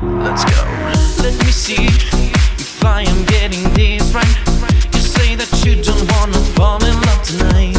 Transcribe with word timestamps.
Let's 0.00 0.44
go. 0.44 0.62
Let 1.22 1.34
me 1.44 1.50
see 1.50 1.86
if 1.86 2.84
I 2.84 3.02
am 3.02 3.24
getting 3.24 3.64
this 3.74 4.14
right. 4.14 4.26
You 4.94 5.00
say 5.00 5.34
that 5.34 5.50
you 5.64 5.82
don't 5.82 6.06
wanna 6.12 6.38
fall 6.54 6.78
in 6.84 6.94
love 6.94 7.22
tonight. 7.24 7.74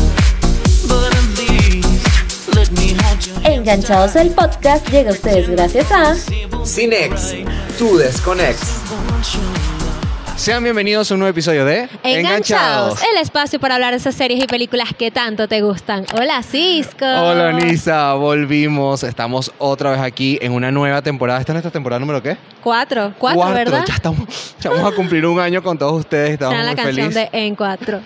But 0.90 1.16
at 1.16 1.28
least 1.40 2.54
let 2.54 2.72
me 2.72 2.94
hold 3.02 3.26
your 3.26 3.40
hand 3.40 3.60
Enganchados 3.60 4.18
el 4.18 4.32
podcast 4.32 4.90
llega 4.90 5.12
a 5.12 5.14
ustedes 5.14 5.48
gracias 5.50 5.92
a 5.92 6.16
Cinex, 6.66 7.36
tu 7.78 7.98
desconex. 7.98 8.58
Sean 10.40 10.64
bienvenidos 10.64 11.12
a 11.12 11.16
un 11.16 11.20
nuevo 11.20 11.32
episodio 11.32 11.66
de 11.66 11.90
Enganchados, 12.02 13.02
el 13.14 13.22
espacio 13.22 13.60
para 13.60 13.76
hablar 13.76 13.92
de 13.92 13.98
esas 13.98 14.16
series 14.16 14.42
y 14.42 14.48
películas 14.48 14.88
que 14.98 15.12
tanto 15.12 15.50
te 15.50 15.62
gustan. 15.62 16.06
Hola, 16.14 16.42
Cisco. 16.44 17.06
Hola, 17.06 17.52
Nisa, 17.52 18.14
volvimos. 18.14 19.04
Estamos 19.04 19.52
otra 19.58 19.92
vez 19.92 20.00
aquí 20.00 20.40
en 20.42 20.54
una 20.54 20.72
nueva 20.72 21.02
temporada. 21.02 21.42
¿Esta 21.42 21.52
es 21.52 21.56
nuestra 21.56 21.72
temporada 21.72 22.00
número 22.00 22.24
qué? 22.24 22.38
Cuatro, 22.64 23.14
cuatro, 23.18 23.54
¿verdad? 23.54 23.84
Ya 23.86 23.96
estamos, 23.96 24.56
ya 24.62 24.70
vamos 24.70 24.94
a 24.94 24.96
cumplir 24.96 25.26
un 25.26 25.42
año 25.42 25.62
con 25.62 25.78
todos 25.78 26.00
ustedes. 26.00 26.32
Estamos 26.32 26.54
Será 26.54 26.64
la 26.64 26.72
muy 26.72 26.84
canción 26.84 27.12
felices. 27.12 27.32
de 27.34 27.46
En 27.46 27.56
Cuatro. 27.56 28.00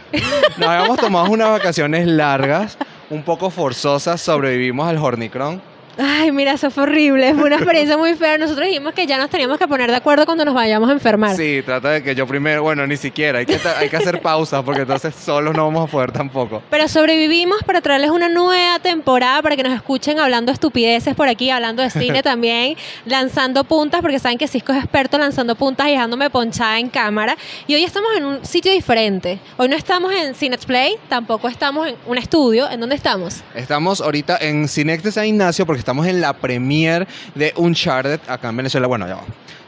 Nos 0.58 0.68
habíamos 0.70 0.98
tomado 1.00 1.30
unas 1.30 1.50
vacaciones 1.50 2.08
largas, 2.08 2.80
un 3.12 3.22
poco 3.22 3.52
forzosas. 3.52 4.20
Sobrevivimos 4.20 4.88
al 4.88 4.98
Hornicron. 4.98 5.62
Ay, 5.98 6.32
mira, 6.32 6.54
eso 6.54 6.72
fue 6.72 6.84
horrible. 6.84 7.36
Fue 7.36 7.44
una 7.44 7.58
experiencia 7.58 7.98
muy 7.98 8.16
fea. 8.16 8.38
Nosotros 8.40 8.68
dijimos 8.68 8.94
que 8.94 9.06
ya 9.06 9.18
nos 9.18 9.30
teníamos 9.30 9.60
que 9.60 9.68
poner 9.68 9.92
de 9.92 9.98
acuerdo 9.98 10.26
cuando 10.26 10.44
nos 10.44 10.56
vayamos 10.56 10.90
a 10.90 10.94
enfermar. 10.94 11.36
Sí, 11.36 11.62
trata 11.64 11.92
de 11.92 12.04
que 12.04 12.16
yo 12.16 12.26
primero, 12.26 12.64
bueno, 12.64 12.88
ni 12.88 12.98
siquiera. 12.98 13.40
Hay 13.40 13.46
que, 13.46 13.60
hay 13.78 13.90
que 13.90 13.98
hacer 13.98 14.20
pausas 14.22 14.64
porque 14.64 14.82
entonces 14.82 15.14
solos 15.14 15.56
no 15.56 15.66
vamos 15.66 15.88
a 15.88 15.92
poder 15.92 16.12
tampoco. 16.12 16.64
Pero 16.72 16.88
sobrevivimos 16.88 17.64
para 17.64 17.82
traerles 17.82 18.10
una 18.10 18.28
nueva 18.28 18.80
temporada 18.80 19.42
para 19.44 19.56
que 19.56 19.62
nos 19.62 19.74
escuchen 19.74 20.20
hablando 20.20 20.52
estupideces 20.52 21.16
por 21.16 21.28
aquí, 21.28 21.52
hablando 21.52 21.84
de 21.84 21.92
cine 21.92 22.24
también, 22.24 22.76
lanzando 23.05 23.64
puntas, 23.64 24.02
porque 24.02 24.18
saben 24.18 24.40
que 24.40 24.48
Cisco 24.48 24.72
es 24.72 24.80
experto 24.80 25.20
lanzando 25.20 25.55
puntas 25.55 25.88
y 25.90 25.91
dejándome 25.91 26.32
ponchada 26.32 26.80
en 26.80 26.90
cámara. 26.90 27.38
Y 27.68 27.76
hoy 27.76 27.84
estamos 27.84 28.10
en 28.18 28.26
un 28.26 28.46
sitio 28.46 28.72
diferente. 28.72 29.40
Hoy 29.57 29.70
no 29.70 29.76
estamos 29.76 30.12
en 30.12 30.34
Cinex 30.34 30.66
Play, 30.66 30.96
tampoco 31.07 31.48
estamos 31.48 31.88
en 31.88 31.96
un 32.07 32.18
estudio. 32.18 32.68
¿En 32.70 32.80
dónde 32.80 32.96
estamos? 32.96 33.44
Estamos 33.54 34.02
ahorita 34.02 34.38
en 34.41 34.68
Cinex 34.68 35.04
de 35.04 35.12
San 35.12 35.26
Ignacio 35.26 35.68
porque 35.68 35.82
estamos 35.84 36.07
en 36.07 36.21
la 36.21 36.34
premiere 36.34 37.05
de 37.35 37.53
Uncharted 37.57 38.21
acá 38.27 38.49
en 38.49 38.57
Venezuela. 38.57 38.87
Bueno, 38.87 39.05
ya 39.05 39.15
va. 39.15 39.23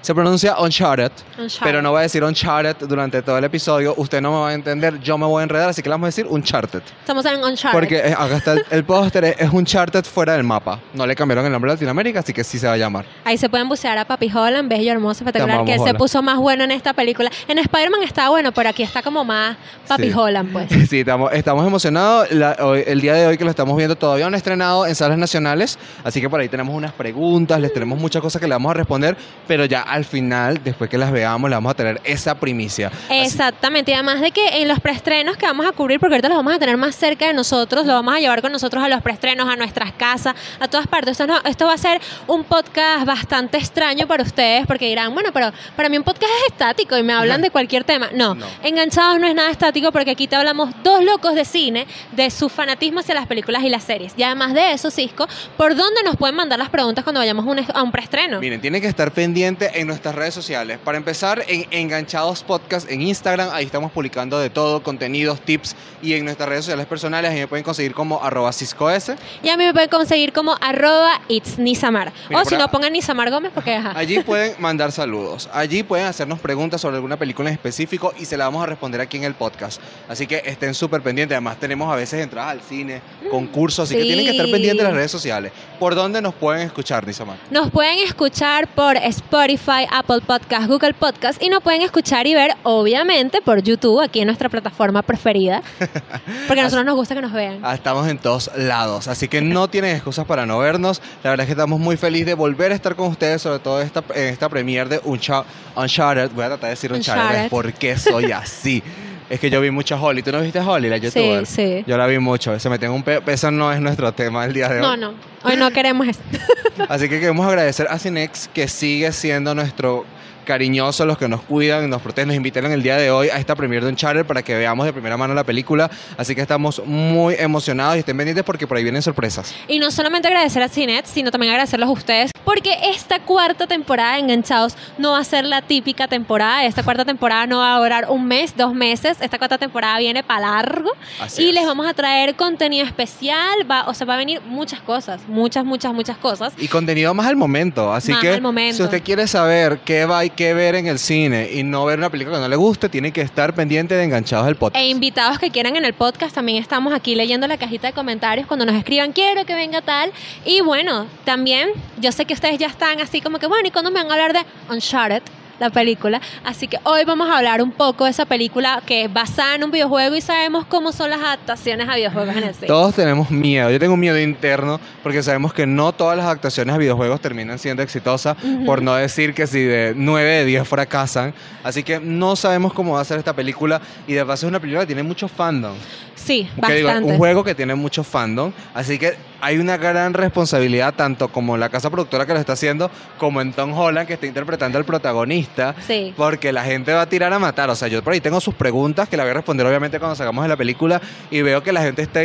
Se 0.05 0.13
pronuncia 0.13 0.55
Uncharted, 0.59 1.11
Uncharted. 1.39 1.59
pero 1.63 1.81
no 1.81 1.89
voy 1.89 1.97
a 1.97 2.01
decir 2.03 2.23
Uncharted 2.23 2.75
durante 2.87 3.23
todo 3.23 3.39
el 3.39 3.43
episodio. 3.43 3.95
Usted 3.97 4.21
no 4.21 4.31
me 4.31 4.37
va 4.37 4.49
a 4.49 4.53
entender, 4.53 4.99
yo 4.99 5.17
me 5.17 5.25
voy 5.25 5.39
a 5.39 5.43
enredar, 5.43 5.67
así 5.69 5.81
que 5.81 5.89
le 5.89 5.93
vamos 5.93 6.05
a 6.05 6.09
decir 6.09 6.27
Uncharted. 6.29 6.83
Estamos 6.99 7.25
en 7.25 7.43
Uncharted. 7.43 7.71
Porque 7.79 7.97
eh, 7.97 8.13
acá 8.15 8.37
está 8.37 8.53
el, 8.53 8.65
el 8.69 8.83
póster, 8.83 9.23
es- 9.25 9.49
Uncharted 9.51 10.03
fuera 10.05 10.33
del 10.33 10.43
mapa. 10.43 10.79
No 10.93 11.07
le 11.07 11.15
cambiaron 11.15 11.43
el 11.47 11.51
nombre 11.51 11.71
a 11.71 11.73
Latinoamérica, 11.73 12.19
así 12.19 12.33
que 12.33 12.43
sí 12.43 12.59
se 12.59 12.67
va 12.67 12.73
a 12.73 12.77
llamar. 12.77 13.03
Ahí 13.23 13.35
se 13.39 13.49
pueden 13.49 13.67
bucear 13.67 13.97
a 13.97 14.05
Papi 14.05 14.31
Holland, 14.31 14.69
bello, 14.69 14.91
hermoso, 14.91 15.23
espectacular, 15.23 15.65
que 15.65 15.71
él 15.71 15.77
se 15.79 15.81
Holland. 15.85 15.97
puso 15.97 16.21
más 16.21 16.37
bueno 16.37 16.63
en 16.63 16.69
esta 16.69 16.93
película. 16.93 17.31
En 17.47 17.57
Spider-Man 17.57 18.03
está 18.03 18.29
bueno, 18.29 18.51
pero 18.51 18.69
aquí 18.69 18.83
está 18.83 19.01
como 19.01 19.25
más 19.25 19.57
Papi 19.87 20.11
Sí. 20.11 20.13
Holland, 20.15 20.51
pues. 20.53 20.67
Sí, 20.89 20.99
estamos, 20.99 21.31
estamos 21.33 21.65
emocionados. 21.65 22.29
La- 22.31 22.55
hoy- 22.61 22.83
el 22.85 23.01
día 23.01 23.15
de 23.15 23.25
hoy 23.25 23.39
que 23.39 23.43
lo 23.43 23.49
estamos 23.49 23.75
viendo 23.75 23.95
todavía 23.95 24.29
no 24.29 24.37
estrenado 24.37 24.85
en 24.85 24.93
salas 24.93 25.17
nacionales, 25.17 25.79
así 26.03 26.21
que 26.21 26.29
por 26.29 26.39
ahí 26.39 26.47
tenemos 26.47 26.75
unas 26.75 26.91
preguntas, 26.93 27.59
les 27.59 27.73
tenemos 27.73 27.97
muchas 27.97 28.21
cosas 28.21 28.39
que 28.39 28.47
le 28.47 28.53
vamos 28.53 28.69
a 28.69 28.73
responder, 28.75 29.17
pero 29.47 29.65
ya 29.65 29.81
al 29.95 30.05
final, 30.05 30.61
después 30.63 30.89
que 30.89 30.97
las 30.97 31.11
veamos, 31.11 31.49
le 31.49 31.55
vamos 31.55 31.71
a 31.71 31.73
tener 31.75 32.01
esa 32.03 32.35
primicia. 32.35 32.87
Así- 32.87 33.15
Exactamente, 33.21 33.91
y 33.91 33.93
además 33.93 34.21
de 34.21 34.31
que 34.31 34.45
en 34.61 34.67
los 34.67 34.79
preestrenos 34.79 35.37
que 35.37 35.45
vamos 35.45 35.65
a 35.65 35.71
cubrir, 35.71 35.99
porque 35.99 36.15
ahorita 36.15 36.27
los 36.29 36.37
vamos 36.37 36.53
a 36.53 36.59
tener 36.59 36.77
más 36.77 36.95
cerca 36.95 37.27
de 37.27 37.33
nosotros, 37.33 37.85
lo 37.85 37.93
vamos 37.93 38.13
a 38.15 38.19
llevar 38.19 38.41
con 38.41 38.51
nosotros 38.51 38.83
a 38.83 38.89
los 38.89 39.01
preestrenos, 39.01 39.47
a 39.47 39.55
nuestras 39.55 39.93
casas, 39.93 40.35
a 40.59 40.67
todas 40.67 40.87
partes. 40.87 41.11
Esto, 41.13 41.27
no- 41.27 41.39
esto 41.45 41.65
va 41.65 41.73
a 41.73 41.77
ser 41.77 42.01
un 42.27 42.43
podcast 42.43 43.05
bastante 43.05 43.57
extraño 43.57 44.05
para 44.07 44.23
ustedes, 44.23 44.67
porque 44.67 44.87
dirán, 44.87 45.13
bueno, 45.13 45.29
pero 45.33 45.51
para 45.75 45.89
mí 45.89 45.97
un 45.97 46.03
podcast 46.03 46.31
es 46.45 46.51
estático 46.51 46.97
y 46.97 47.03
me 47.03 47.13
hablan 47.13 47.41
de 47.41 47.49
cualquier 47.49 47.83
tema. 47.83 48.09
No, 48.13 48.35
No. 48.35 48.45
Enganchados 48.63 49.19
no 49.19 49.27
es 49.27 49.35
nada 49.35 49.49
estático 49.49 49.91
porque 49.91 50.11
aquí 50.11 50.27
te 50.27 50.35
hablamos 50.35 50.71
dos 50.83 51.03
locos 51.03 51.35
de 51.35 51.45
cine, 51.45 51.87
de 52.11 52.29
su 52.29 52.49
fanatismo 52.49 52.99
hacia 52.99 53.15
las 53.15 53.27
películas 53.27 53.63
y 53.63 53.69
las 53.69 53.83
series. 53.83 54.13
Y 54.17 54.23
además 54.23 54.53
de 54.53 54.73
eso, 54.73 54.91
Cisco, 54.91 55.27
¿por 55.57 55.75
dónde 55.75 56.03
nos 56.03 56.17
pueden 56.17 56.35
mandar 56.35 56.59
las 56.59 56.69
preguntas 56.69 57.03
cuando 57.03 57.19
vayamos 57.21 57.45
a 57.45 57.49
un, 57.49 57.59
a 57.73 57.83
un 57.83 57.91
preestreno? 57.91 58.39
Miren, 58.39 58.59
tienen 58.61 58.81
que 58.81 58.87
estar 58.87 59.11
pendientes 59.11 59.71
en 59.75 59.84
nuestras 59.85 60.15
redes 60.15 60.33
sociales. 60.33 60.79
Para 60.83 60.97
empezar, 60.97 61.43
en 61.47 61.65
Enganchados 61.71 62.43
Podcast 62.43 62.89
en 62.89 63.01
Instagram, 63.01 63.49
ahí 63.51 63.65
estamos 63.65 63.91
publicando 63.91 64.39
de 64.39 64.49
todo, 64.49 64.83
contenidos, 64.83 65.41
tips, 65.41 65.75
y 66.01 66.13
en 66.13 66.25
nuestras 66.25 66.49
redes 66.49 66.65
sociales 66.65 66.85
personales, 66.85 67.31
ahí 67.31 67.39
me 67.39 67.47
pueden 67.47 67.63
conseguir 67.63 67.93
como 67.93 68.23
arroba 68.23 68.51
ciscoS. 68.53 69.11
Y 69.43 69.49
a 69.49 69.57
mí 69.57 69.65
me 69.65 69.73
pueden 69.73 69.89
conseguir 69.89 70.33
como 70.33 70.55
arroba 70.61 71.21
it's 71.27 71.57
Nisamar. 71.57 72.13
Mira, 72.29 72.41
o 72.41 72.45
si 72.45 72.55
no, 72.55 72.69
pongan 72.69 72.93
Nisamar 72.93 73.29
Gómez 73.29 73.51
porque 73.53 73.73
ajá. 73.73 73.93
Allí 73.95 74.19
pueden 74.21 74.53
mandar 74.59 74.91
saludos. 74.91 75.49
Allí 75.53 75.83
pueden 75.83 76.05
hacernos 76.05 76.39
preguntas 76.39 76.81
sobre 76.81 76.97
alguna 76.97 77.17
película 77.17 77.49
en 77.49 77.55
específico 77.55 78.13
y 78.19 78.25
se 78.25 78.37
la 78.37 78.45
vamos 78.45 78.63
a 78.63 78.67
responder 78.67 79.01
aquí 79.01 79.17
en 79.17 79.23
el 79.23 79.33
podcast. 79.33 79.81
Así 80.07 80.27
que 80.27 80.41
estén 80.45 80.73
súper 80.73 81.01
pendientes. 81.01 81.35
Además, 81.35 81.57
tenemos 81.59 81.91
a 81.91 81.95
veces 81.95 82.21
entradas 82.21 82.51
al 82.51 82.61
cine, 82.61 83.01
concursos, 83.29 83.89
así 83.89 83.95
que 83.95 84.03
tienen 84.03 84.25
que 84.25 84.31
estar 84.31 84.45
pendientes 84.45 84.77
de 84.77 84.83
las 84.83 84.93
redes 84.93 85.11
sociales. 85.11 85.51
¿Por 85.79 85.95
dónde 85.95 86.21
nos 86.21 86.33
pueden 86.33 86.67
escuchar, 86.67 87.05
Nisamar? 87.05 87.37
Nos 87.51 87.69
pueden 87.71 87.99
escuchar 87.99 88.67
por 88.67 88.97
Spotify, 88.97 89.74
Apple 89.91 90.21
Podcast, 90.25 90.67
Google 90.67 90.93
Podcast 90.93 91.41
y 91.41 91.49
nos 91.49 91.61
pueden 91.61 91.81
escuchar 91.81 92.25
y 92.27 92.33
ver, 92.33 92.51
obviamente, 92.63 93.41
por 93.41 93.61
YouTube, 93.61 94.01
aquí 94.01 94.21
en 94.21 94.27
nuestra 94.27 94.49
plataforma 94.49 95.01
preferida. 95.01 95.61
Porque 96.47 96.61
a 96.61 96.63
nosotros 96.63 96.85
nos 96.85 96.95
gusta 96.95 97.15
que 97.15 97.21
nos 97.21 97.33
vean. 97.33 97.59
Ah, 97.63 97.73
Estamos 97.75 98.07
en 98.07 98.17
todos 98.17 98.49
lados, 98.55 99.07
así 99.07 99.27
que 99.27 99.41
no 99.41 99.67
tienen 99.67 99.95
excusas 99.95 100.25
para 100.25 100.45
no 100.45 100.57
vernos. 100.59 101.01
La 101.23 101.31
verdad 101.31 101.43
es 101.43 101.47
que 101.47 101.53
estamos 101.53 101.79
muy 101.79 101.97
felices 101.97 102.27
de 102.27 102.33
volver 102.33 102.71
a 102.71 102.75
estar 102.75 102.95
con 102.95 103.07
ustedes, 103.09 103.41
sobre 103.41 103.59
todo 103.59 103.81
esta, 103.81 104.03
en 104.15 104.27
esta 104.29 104.47
premiere 104.49 104.89
de 104.89 105.01
Uncha- 105.03 105.43
Uncharted. 105.75 106.31
Voy 106.31 106.43
a 106.45 106.47
tratar 106.47 106.63
de 106.65 106.69
decir 106.69 106.91
Uncharted, 106.93 107.23
Uncharted. 107.25 107.49
porque 107.49 107.97
soy 107.97 108.31
así. 108.31 108.81
Es 109.29 109.39
que 109.39 109.49
yo 109.49 109.59
vi 109.59 109.71
mucho 109.71 109.99
Holly. 109.99 110.21
¿Tú 110.21 110.31
no 110.31 110.41
viste 110.41 110.59
Holly, 110.59 110.89
la 110.89 110.97
youtuber? 110.97 111.45
sí. 111.45 111.83
Yo 111.87 111.97
la 111.97 112.05
vi 112.07 112.19
mucho. 112.19 112.59
Se 112.59 112.69
meten 112.69 112.91
un 112.91 113.03
pe 113.03 113.21
Eso 113.25 113.49
no 113.51 113.71
es 113.71 113.79
nuestro 113.81 114.11
tema 114.13 114.43
del 114.43 114.53
día 114.53 114.69
de 114.69 114.75
hoy. 114.75 114.81
No, 114.81 114.95
no. 114.97 115.13
Hoy 115.43 115.55
no 115.57 115.71
queremos 115.71 116.07
eso. 116.07 116.19
Así 116.89 117.09
que 117.09 117.19
queremos 117.19 117.45
agradecer 117.47 117.87
a 117.89 117.97
Cinex 117.97 118.49
que 118.53 118.67
sigue 118.67 119.11
siendo 119.11 119.55
nuestro 119.55 120.05
cariñoso, 120.45 121.05
los 121.05 121.17
que 121.17 121.27
nos 121.27 121.41
cuidan, 121.41 121.89
nos 121.89 122.01
protegen, 122.01 122.29
nos 122.29 122.37
invitaron 122.37 122.71
el 122.71 122.81
día 122.81 122.97
de 122.97 123.11
hoy 123.11 123.29
a 123.29 123.37
esta 123.37 123.55
premiere 123.55 123.85
de 123.85 123.91
Uncharted 123.91 124.25
para 124.25 124.41
que 124.43 124.55
veamos 124.55 124.85
de 124.85 124.93
primera 124.93 125.17
mano 125.17 125.33
la 125.33 125.43
película. 125.43 125.89
Así 126.17 126.35
que 126.35 126.41
estamos 126.41 126.81
muy 126.85 127.35
emocionados 127.37 127.97
y 127.97 127.99
estén 127.99 128.15
pendientes 128.15 128.43
porque 128.45 128.67
por 128.67 128.77
ahí 128.77 128.83
vienen 128.83 129.01
sorpresas. 129.01 129.53
Y 129.67 129.79
no 129.79 129.91
solamente 129.91 130.27
agradecer 130.27 130.63
a 130.63 130.69
Cinet, 130.69 131.05
sino 131.05 131.31
también 131.31 131.51
agradecerlos 131.51 131.89
a 131.89 131.91
ustedes, 131.91 132.31
porque 132.45 132.73
esta 132.91 133.19
cuarta 133.19 133.67
temporada 133.67 134.13
de 134.13 134.19
Enganchados 134.19 134.77
no 134.97 135.11
va 135.11 135.19
a 135.19 135.23
ser 135.23 135.45
la 135.45 135.61
típica 135.61 136.07
temporada. 136.07 136.63
Esta 136.65 136.83
cuarta 136.83 137.03
temporada 137.03 137.47
no 137.47 137.57
va 137.57 137.75
a 137.75 137.79
durar 137.79 138.05
un 138.09 138.25
mes, 138.27 138.55
dos 138.55 138.73
meses. 138.73 139.17
Esta 139.19 139.37
cuarta 139.37 139.57
temporada 139.57 139.97
viene 139.99 140.23
para 140.23 140.41
largo. 140.41 140.91
Así 141.19 141.43
y 141.43 141.49
es. 141.49 141.55
les 141.55 141.65
vamos 141.65 141.87
a 141.87 141.93
traer 141.93 142.35
contenido 142.35 142.85
especial. 142.85 143.69
Va, 143.69 143.87
o 143.87 143.93
sea, 143.93 144.05
va 144.05 144.13
a 144.13 144.17
venir 144.17 144.41
muchas 144.41 144.79
cosas, 144.81 145.21
muchas, 145.27 145.65
muchas, 145.65 145.93
muchas 145.93 146.17
cosas. 146.17 146.53
Y 146.57 146.67
contenido 146.67 147.13
más 147.13 147.27
al 147.27 147.35
momento. 147.35 147.91
Así 147.91 148.11
Más 148.11 148.21
que 148.21 148.29
al 148.29 148.41
momento. 148.41 148.77
si 148.77 148.83
usted 148.83 149.01
quiere 149.03 149.27
saber 149.27 149.79
qué 149.83 150.05
va 150.05 150.23
y 150.23 150.29
qué 150.35 150.53
ver 150.53 150.75
en 150.75 150.87
el 150.87 150.99
cine 150.99 151.49
y 151.51 151.63
no 151.63 151.85
ver 151.85 151.97
una 151.97 152.09
película 152.09 152.37
que 152.37 152.41
no 152.41 152.47
le 152.47 152.55
guste, 152.55 152.89
tiene 152.89 153.11
que 153.11 153.21
estar 153.21 153.55
pendiente 153.55 153.95
de 153.95 154.03
Enganchados 154.03 154.45
del 154.45 154.55
podcast. 154.55 154.83
E 154.83 154.89
invitados 154.89 155.39
que 155.39 155.49
quieran 155.49 155.75
en 155.75 155.85
el 155.85 155.93
podcast, 155.93 156.35
también 156.35 156.61
estamos 156.61 156.93
aquí 156.93 157.15
leyendo 157.15 157.47
la 157.47 157.57
cajita 157.57 157.87
de 157.87 157.93
comentarios 157.93 158.47
cuando 158.47 158.65
nos 158.65 158.75
escriban, 158.75 159.13
quiero 159.13 159.45
que 159.45 159.55
venga 159.55 159.81
tal. 159.81 160.11
Y 160.43 160.61
bueno, 160.61 161.07
también 161.23 161.69
yo 161.99 162.11
sé 162.11 162.25
que 162.25 162.33
ustedes 162.33 162.57
ya 162.57 162.67
están 162.67 162.99
así 163.01 163.21
como 163.21 163.39
que, 163.39 163.47
bueno, 163.47 163.67
¿y 163.67 163.71
cuándo 163.71 163.91
me 163.91 164.01
van 164.01 164.11
a 164.11 164.13
hablar 164.13 164.33
de 164.33 164.45
Uncharted? 164.69 165.23
La 165.59 165.69
película. 165.69 166.21
Así 166.43 166.67
que 166.67 166.77
hoy 166.83 167.03
vamos 167.05 167.29
a 167.29 167.37
hablar 167.37 167.61
un 167.61 167.71
poco 167.71 168.05
de 168.05 168.11
esa 168.11 168.25
película 168.25 168.81
que 168.85 169.05
es 169.05 169.13
basada 169.13 169.55
en 169.55 169.63
un 169.63 169.71
videojuego 169.71 170.15
y 170.15 170.21
sabemos 170.21 170.65
cómo 170.65 170.91
son 170.91 171.09
las 171.09 171.19
adaptaciones 171.19 171.87
a 171.87 171.95
videojuegos 171.95 172.35
en 172.35 172.43
el 172.43 172.53
cine. 172.53 172.67
Todos 172.67 172.95
tenemos 172.95 173.29
miedo. 173.31 173.69
Yo 173.69 173.79
tengo 173.79 173.93
un 173.93 173.99
miedo 173.99 174.19
interno 174.19 174.79
porque 175.03 175.23
sabemos 175.23 175.53
que 175.53 175.65
no 175.65 175.93
todas 175.93 176.17
las 176.17 176.25
adaptaciones 176.25 176.75
a 176.75 176.77
videojuegos 176.77 177.21
terminan 177.21 177.59
siendo 177.59 177.83
exitosas, 177.83 178.37
por 178.65 178.81
no 178.81 178.95
decir 178.95 179.33
que 179.33 179.47
si 179.47 179.61
de 179.61 179.93
9 179.95 180.29
de 180.29 180.45
10 180.45 180.67
fracasan. 180.67 181.33
Así 181.63 181.83
que 181.83 181.99
no 181.99 182.35
sabemos 182.35 182.73
cómo 182.73 182.93
va 182.93 183.01
a 183.01 183.05
ser 183.05 183.17
esta 183.17 183.33
película 183.33 183.81
y 184.07 184.13
de 184.13 184.25
paso 184.25 184.45
es 184.45 184.49
una 184.49 184.59
película 184.59 184.81
que 184.81 184.87
tiene 184.87 185.03
mucho 185.03 185.27
fandom. 185.27 185.75
Sí, 186.15 186.49
digo, 186.67 186.87
bastante. 186.87 187.11
un 187.11 187.17
juego 187.17 187.43
que 187.43 187.53
tiene 187.53 187.75
mucho 187.75 188.03
fandom, 188.03 188.51
así 188.73 188.97
que 188.97 189.15
hay 189.45 189.59
una 189.59 189.77
gran 189.77 190.13
responsabilidad 190.15 190.95
tanto 190.95 191.27
como 191.27 191.55
la 191.55 191.69
casa 191.69 191.91
productora 191.91 192.25
que 192.25 192.33
lo 192.33 192.39
está 192.39 192.53
haciendo, 192.53 192.89
como 193.19 193.41
en 193.41 193.53
Tom 193.53 193.73
Holland 193.73 194.07
que 194.07 194.13
está 194.15 194.25
interpretando 194.25 194.79
al 194.79 194.85
protagonista, 194.85 195.75
Sí. 195.85 196.13
porque 196.17 196.51
la 196.51 196.63
gente 196.63 196.91
va 196.93 197.01
a 197.01 197.05
tirar 197.09 197.31
a 197.31 197.37
matar. 197.37 197.69
O 197.69 197.75
sea, 197.75 197.87
yo 197.87 198.03
por 198.03 198.13
ahí 198.13 198.21
tengo 198.21 198.41
sus 198.41 198.55
preguntas 198.55 199.07
que 199.07 199.17
la 199.17 199.23
voy 199.23 199.31
a 199.31 199.33
responder 199.35 199.67
obviamente 199.67 199.99
cuando 199.99 200.15
salgamos 200.15 200.43
de 200.43 200.49
la 200.49 200.57
película 200.57 200.99
y 201.29 201.41
veo 201.43 201.61
que 201.61 201.71
la 201.71 201.81
gente 201.83 202.01
está 202.01 202.21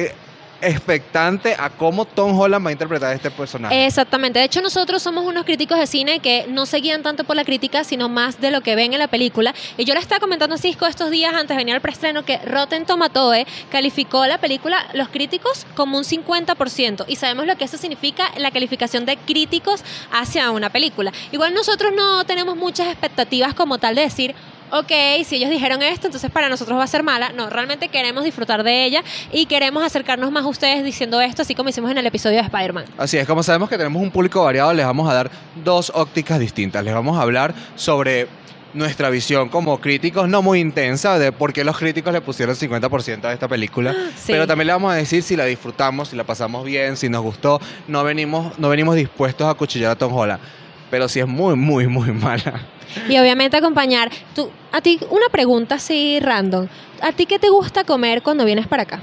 expectante 0.61 1.55
a 1.59 1.71
cómo 1.71 2.05
Tom 2.05 2.39
Holland 2.39 2.65
va 2.65 2.71
a 2.71 2.73
interpretar 2.73 3.11
a 3.11 3.15
este 3.15 3.31
personaje. 3.31 3.87
Exactamente. 3.87 4.39
De 4.39 4.45
hecho, 4.45 4.61
nosotros 4.61 5.03
somos 5.03 5.25
unos 5.25 5.45
críticos 5.45 5.79
de 5.79 5.87
cine 5.87 6.21
que 6.21 6.47
no 6.49 6.67
se 6.67 6.79
guían 6.79 7.03
tanto 7.03 7.25
por 7.25 7.37
la 7.37 7.45
crítica, 7.45 7.85
sino 7.85 8.09
más 8.09 8.41
de 8.41 8.51
lo 8.51 8.61
que 8.61 8.75
ven 8.75 8.93
en 8.93 8.99
la 8.99 9.09
película. 9.09 9.55
Y 9.77 9.85
yo 9.85 9.95
le 9.95 10.01
estaba 10.01 10.21
comentando 10.21 10.55
a 10.55 10.59
Cisco 10.59 10.87
estos 10.87 11.11
días 11.11 11.35
antes 11.35 11.49
de 11.49 11.57
venir 11.57 11.75
al 11.75 11.81
preestreno 11.81 12.25
que 12.25 12.39
Rotten 12.39 12.87
Tomatoes 12.87 13.47
calificó 13.71 14.27
la 14.27 14.39
película, 14.39 14.87
los 14.95 15.09
críticos, 15.09 15.67
como 15.75 15.99
un 15.99 16.05
50%. 16.05 17.05
Y 17.09 17.17
sabemos 17.17 17.47
lo 17.47 17.57
que 17.57 17.65
eso 17.65 17.77
significa 17.77 18.29
en 18.35 18.43
la 18.43 18.51
calificación 18.51 19.07
de 19.07 19.17
críticos 19.17 19.83
hacia 20.13 20.51
una 20.51 20.71
película. 20.71 21.13
Igual 21.33 21.55
nosotros 21.55 21.93
no 21.97 22.25
tenemos 22.25 22.57
muchas 22.57 22.89
expectativas 22.89 23.55
como 23.55 23.79
tal 23.79 23.95
de 23.95 24.03
decir, 24.03 24.35
ok, 24.73 25.25
si 25.25 25.37
ellos 25.37 25.51
dijeron 25.51 25.83
esto, 25.83 26.07
entonces 26.07 26.31
para 26.31 26.49
nosotros 26.49 26.79
va 26.79 26.85
a 26.85 26.87
ser 26.87 27.03
mala. 27.03 27.33
No, 27.33 27.51
realmente 27.51 27.89
queremos 27.89 28.25
disfrutar 28.25 28.63
de 28.63 28.85
ella 28.85 29.03
y 29.33 29.47
queremos 29.47 29.83
acercarnos 29.85 30.31
más 30.31 30.45
a 30.45 30.49
ustedes 30.49 30.85
diciendo 30.85 31.21
esto, 31.21 31.43
así 31.43 31.55
como 31.55 31.69
hicimos 31.69 31.91
en 31.91 31.99
el 31.99 32.07
episodio 32.07 32.37
de 32.37 32.43
Spider-Man. 32.43 32.85
Así 32.99 33.19
es, 33.19 33.27
como 33.27 33.43
sabemos 33.43 33.69
que 33.69 33.77
tenemos 33.77 34.03
un 34.03 34.11
público 34.11 34.43
variado, 34.45 34.73
les 34.73 34.87
vamos 34.87 35.09
a 35.11 35.15
dar 35.15 35.31
dos 35.65 35.91
ópticas 35.95 36.39
distintas. 36.39 36.85
Les 36.85 36.95
vamos 36.95 37.19
a 37.19 37.23
hablar 37.23 37.55
sobre 37.77 38.29
nuestra 38.73 39.11
visión 39.11 39.49
como 39.49 39.81
críticos, 39.81 40.29
no 40.29 40.43
muy 40.43 40.61
intensa, 40.61 41.19
de 41.19 41.33
por 41.33 41.53
qué 41.53 41.65
los 41.65 41.77
críticos 41.77 42.13
le 42.13 42.21
pusieron 42.21 42.55
50% 42.55 43.25
a 43.25 43.33
esta 43.33 43.49
película, 43.49 43.93
Sí. 44.17 44.31
pero 44.33 44.47
también 44.47 44.69
le 44.69 44.73
vamos 44.75 44.93
a 44.93 44.97
decir 44.97 45.25
si 45.25 45.35
la 45.35 45.45
disfrutamos, 45.45 46.09
si 46.11 46.17
la 46.17 46.23
pasamos 46.23 46.65
bien, 46.65 46.97
si 46.97 47.09
nos 47.09 47.23
gustó. 47.23 47.61
No 47.89 48.05
venimos, 48.05 48.57
no 48.61 48.69
venimos 48.69 48.95
dispuestos 48.95 49.49
a 49.49 49.55
cuchillar 49.55 49.91
a 49.91 49.97
Tom 49.97 50.15
Holland, 50.15 50.41
pero 50.91 51.09
sí 51.09 51.21
es 51.21 51.27
muy, 51.27 51.55
muy, 51.57 51.87
muy 51.87 52.11
mala. 52.13 52.61
Y 53.09 53.19
obviamente 53.19 53.57
acompañar. 53.57 54.11
Tú, 54.35 54.51
a 54.73 54.81
ti, 54.81 54.99
una 55.11 55.29
pregunta 55.31 55.77
así 55.77 56.19
random. 56.21 56.67
¿A 57.01 57.13
ti 57.13 57.25
qué 57.27 57.39
te 57.39 57.49
gusta 57.49 57.85
comer 57.85 58.23
cuando 58.23 58.45
vienes 58.45 58.67
para 58.67 58.83
acá? 58.83 59.01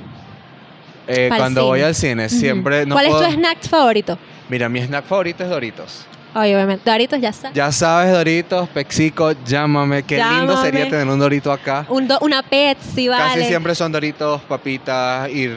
Eh, 1.07 1.29
cuando 1.35 1.65
voy 1.65 1.81
al 1.81 1.95
cine, 1.95 2.27
siempre... 2.29 2.79
Ujú. 2.81 2.89
no 2.89 2.95
¿Cuál 2.95 3.07
puedo- 3.07 3.21
es 3.23 3.29
tu 3.29 3.33
snack 3.35 3.67
favorito? 3.69 4.17
Mira, 4.49 4.67
mi 4.67 4.79
snack 4.81 5.05
favorito 5.05 5.43
es 5.43 5.49
Doritos. 5.49 6.05
Ay, 6.33 6.53
obviamente. 6.53 6.89
Doritos 6.89 7.19
ya 7.21 7.29
está. 7.29 7.51
Ya 7.53 7.71
sabes, 7.71 8.11
Doritos, 8.11 8.67
Pexico, 8.69 9.31
llámame. 9.45 10.03
Qué 10.03 10.17
lindo 10.23 10.61
sería 10.61 10.83
tener 10.89 11.07
un 11.07 11.17
Dorito 11.17 11.51
acá. 11.51 11.85
Un 11.89 12.07
do- 12.07 12.19
una 12.21 12.43
Pepsi, 12.43 13.07
vale. 13.07 13.23
Casi 13.39 13.45
siempre 13.47 13.73
son 13.73 13.91
Doritos, 13.91 14.41
papitas 14.41 15.29
y 15.29 15.49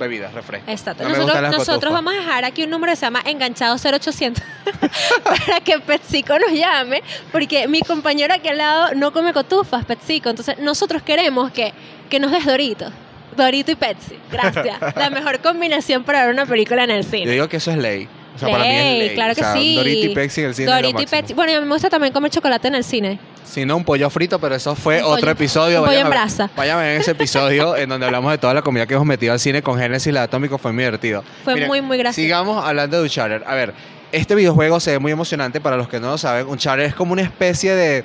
bebidas, 0.00 0.34
refrescos. 0.34 0.68
Exacto. 0.68 1.04
No 1.04 1.10
nosotros 1.10 1.50
nosotros 1.52 1.92
vamos 1.92 2.12
a 2.12 2.16
dejar 2.16 2.44
aquí 2.44 2.64
un 2.64 2.70
número 2.70 2.92
que 2.92 2.96
se 2.96 3.06
llama 3.06 3.22
Enganchado 3.24 3.76
0800 3.76 4.42
para 5.24 5.60
que 5.60 5.78
Petsico 5.78 6.36
nos 6.38 6.50
llame, 6.52 7.02
porque 7.30 7.68
mi 7.68 7.80
compañero 7.82 8.34
aquí 8.34 8.48
al 8.48 8.58
lado 8.58 8.94
no 8.96 9.12
come 9.12 9.32
cotufas, 9.32 9.84
Petsico. 9.84 10.30
Entonces, 10.30 10.58
nosotros 10.58 11.02
queremos 11.02 11.52
que, 11.52 11.72
que 12.08 12.18
nos 12.18 12.32
des 12.32 12.44
Doritos. 12.44 12.92
Dorito 13.36 13.70
y 13.70 13.76
Pepsi. 13.76 14.18
Gracias. 14.30 14.78
La 14.96 15.08
mejor 15.10 15.38
combinación 15.40 16.02
para 16.02 16.24
ver 16.24 16.34
una 16.34 16.46
película 16.46 16.82
en 16.84 16.90
el 16.90 17.04
Yo 17.04 17.10
cine. 17.10 17.30
digo 17.30 17.48
que 17.48 17.58
eso 17.58 17.70
es 17.70 17.76
ley. 17.76 18.08
Para 18.46 18.64
mí 18.64 18.70
es 18.70 18.84
Ley, 18.84 18.98
ley. 18.98 19.14
claro 19.14 19.32
O 19.32 19.34
que 19.34 19.40
sea, 19.42 19.52
sí. 19.54 19.68
un 19.70 19.74
Dorito 19.76 20.06
y 20.06 20.14
Pepsi 20.14 20.40
en 20.42 20.46
el 20.48 20.54
cine. 20.54 20.70
Dorito 20.70 21.02
y. 21.02 21.06
Pepsi. 21.06 21.34
Bueno, 21.34 21.52
y 21.52 21.54
a 21.56 21.60
mí 21.60 21.66
me 21.66 21.72
gusta 21.74 21.90
también 21.90 22.12
comer 22.12 22.30
chocolate 22.30 22.68
en 22.68 22.74
el 22.76 22.84
cine. 22.84 23.18
Si 23.44 23.64
no, 23.66 23.76
un 23.76 23.84
pollo 23.84 24.08
frito, 24.10 24.38
pero 24.38 24.54
eso 24.54 24.76
fue 24.76 24.98
Un 24.98 25.04
otro 25.06 25.20
pollo- 25.22 25.30
episodio. 25.32 25.80
un 25.80 25.86
pollo 25.88 25.98
en 26.00 26.10
brasa. 26.10 26.48
Vayan 26.56 26.78
a 26.78 26.82
ver 26.82 27.00
ese 27.00 27.10
episodio 27.12 27.76
en 27.76 27.88
donde 27.88 28.06
hablamos 28.06 28.30
de 28.30 28.38
toda 28.38 28.54
la 28.54 28.62
comida 28.62 28.86
que 28.86 28.94
hemos 28.94 29.06
metido 29.06 29.32
al 29.32 29.40
cine 29.40 29.60
con 29.62 29.76
Genesis 29.78 30.12
la 30.12 30.22
Atómico. 30.22 30.56
Fue 30.58 30.72
muy 30.72 30.84
divertido. 30.84 31.24
Fue 31.44 31.66
muy, 31.66 31.80
muy 31.82 31.98
gracioso. 31.98 32.22
Sigamos 32.24 32.64
hablando 32.64 32.98
de 32.98 33.02
Uncharted. 33.02 33.42
A 33.46 33.54
ver, 33.54 33.74
este 34.12 34.34
videojuego 34.36 34.78
se 34.78 34.92
ve 34.92 34.98
muy 35.00 35.10
emocionante 35.12 35.60
para 35.60 35.76
los 35.76 35.88
que 35.88 35.98
no 35.98 36.10
lo 36.10 36.18
saben. 36.18 36.46
Uncharted 36.46 36.84
es 36.84 36.94
como 36.94 37.12
una 37.12 37.22
especie 37.22 37.74
de 37.74 38.04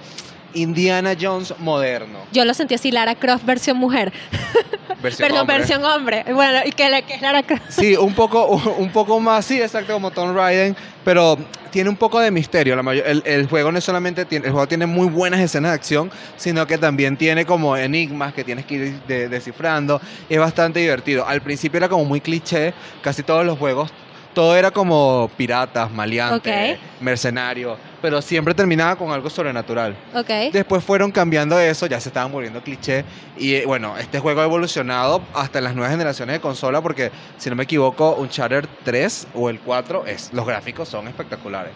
Indiana 0.56 1.14
Jones 1.20 1.54
moderno. 1.60 2.20
Yo 2.32 2.44
lo 2.46 2.54
sentí 2.54 2.74
así, 2.76 2.92
Lara 2.92 3.16
Croft 3.16 3.46
versión 3.46 3.78
mujer. 3.78 4.12
Versión 5.02 5.28
Perdón, 5.28 5.42
hombre. 5.42 5.58
versión 5.58 5.86
hombre. 5.86 6.26
Bueno, 6.34 6.60
y 6.66 6.72
que, 6.72 7.04
que 7.08 7.14
es 7.16 7.22
Lara 7.22 7.44
Croft. 7.44 7.64
Sí, 7.70 7.96
un 7.96 8.14
poco, 8.16 8.46
un 8.48 8.90
poco 8.92 9.20
más, 9.20 9.46
sí, 9.46 9.62
exacto, 9.62 9.94
como 9.94 10.10
Tomb 10.10 10.36
Raider, 10.36 10.76
pero 11.04 11.38
tiene 11.70 11.90
un 11.90 11.96
poco 11.98 12.20
de 12.20 12.32
misterio. 12.32 12.76
La 12.76 12.82
mayor- 12.82 13.06
el, 13.06 13.22
el 13.26 13.48
juego 13.48 13.72
no 13.72 13.80
solamente 13.82 14.26
tiene, 14.26 14.46
el 14.48 14.52
juego 14.54 14.68
tiene 14.68 14.86
muy 14.88 15.08
buenas 15.08 15.42
escenas 15.42 15.72
de 15.72 15.76
acción, 15.76 16.12
sino 16.38 16.66
que 16.66 16.78
también 16.78 17.18
tiene 17.18 17.46
como 17.46 17.76
enigmas 17.78 18.34
que 18.34 18.44
tienes 18.44 18.66
que 18.66 18.76
ir 18.76 19.02
de- 19.08 19.30
descifrando. 19.30 20.02
Es 20.30 20.40
bastante 20.40 20.80
divertido. 20.80 21.28
Al 21.28 21.42
principio 21.42 21.78
era 21.78 21.90
como 21.90 22.06
muy 22.06 22.22
cliché, 22.22 22.74
casi 23.04 23.22
todos 23.22 23.46
los 23.46 23.60
juegos. 23.60 23.92
Todo 24.36 24.54
era 24.58 24.70
como 24.70 25.32
piratas, 25.38 25.90
maleantes, 25.90 26.78
mercenarios, 27.00 27.78
pero 28.02 28.22
siempre 28.22 28.54
terminaba 28.54 28.98
con 28.98 29.10
algo 29.10 29.30
sobrenatural. 29.30 29.96
Ok. 30.14 30.52
Después 30.52 30.84
fueron 30.84 31.10
cambiando 31.10 31.58
eso, 31.58 31.88
ya 31.88 32.02
se 32.02 32.10
estaban 32.10 32.34
volviendo 32.34 32.62
cliché. 32.62 33.06
Y 33.38 33.56
eh, 33.56 33.64
bueno, 33.66 33.98
este 33.98 34.20
juego 34.20 34.42
ha 34.42 34.44
evolucionado 34.44 35.22
hasta 35.34 35.60
en 35.60 35.64
las 35.64 35.74
nuevas 35.74 35.92
generaciones 35.92 36.34
de 36.36 36.40
consola, 36.42 36.82
porque 36.82 37.12
si 37.38 37.50
no 37.50 37.56
me 37.56 37.64
equivoco, 37.64 38.16
un 38.16 38.28
Charter 38.28 38.68
3 38.84 39.28
o 39.36 39.50
el 39.50 39.62
4, 39.62 40.06
es, 40.06 40.34
los 40.34 40.46
gráficos 40.46 40.90
son 40.90 41.08
espectaculares. 41.08 41.72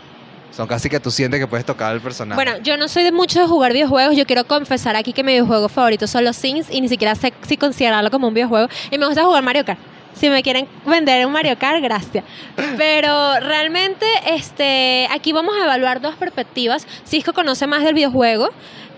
Son 0.52 0.68
casi 0.68 0.90
que 0.90 1.00
tú 1.00 1.12
sientes 1.12 1.40
que 1.40 1.48
puedes 1.48 1.66
tocar 1.66 1.94
al 1.94 2.02
personaje. 2.02 2.36
Bueno, 2.36 2.58
yo 2.62 2.76
no 2.76 2.90
soy 2.90 3.04
de 3.04 3.14
mucho 3.14 3.40
de 3.40 3.48
jugar 3.48 3.72
videojuegos. 3.72 4.18
Yo 4.18 4.26
quiero 4.26 4.44
confesar 4.44 4.98
aquí 4.98 5.14
que 5.14 5.24
mi 5.24 5.32
videojuego 5.32 5.70
favorito 5.70 6.08
son 6.08 6.26
los 6.26 6.36
Sims 6.36 6.68
y 6.70 6.82
ni 6.82 6.90
siquiera 6.90 7.16
sé 7.16 7.32
si 7.48 7.56
considerarlo 7.56 8.12
como 8.12 8.28
un 8.28 8.34
videojuego. 8.34 8.68
Y 8.92 8.98
me 8.98 9.06
gusta 9.06 9.24
jugar 9.24 9.44
Mario 9.44 9.64
Kart. 9.64 9.80
Si 10.14 10.30
me 10.30 10.44
quieren 10.44 10.68
vender 10.86 11.26
un 11.26 11.32
Mario 11.32 11.58
Kart, 11.58 11.82
gracias. 11.82 12.24
Pero 12.78 13.40
realmente, 13.40 14.06
este, 14.28 15.08
aquí 15.12 15.32
vamos 15.32 15.56
a 15.60 15.64
evaluar 15.64 16.02
dos 16.02 16.16
perspectivas. 16.16 16.88
Cisco 17.06 17.34
conoce 17.34 17.68
más 17.68 17.84
del 17.84 17.94
videojuego 17.94 18.50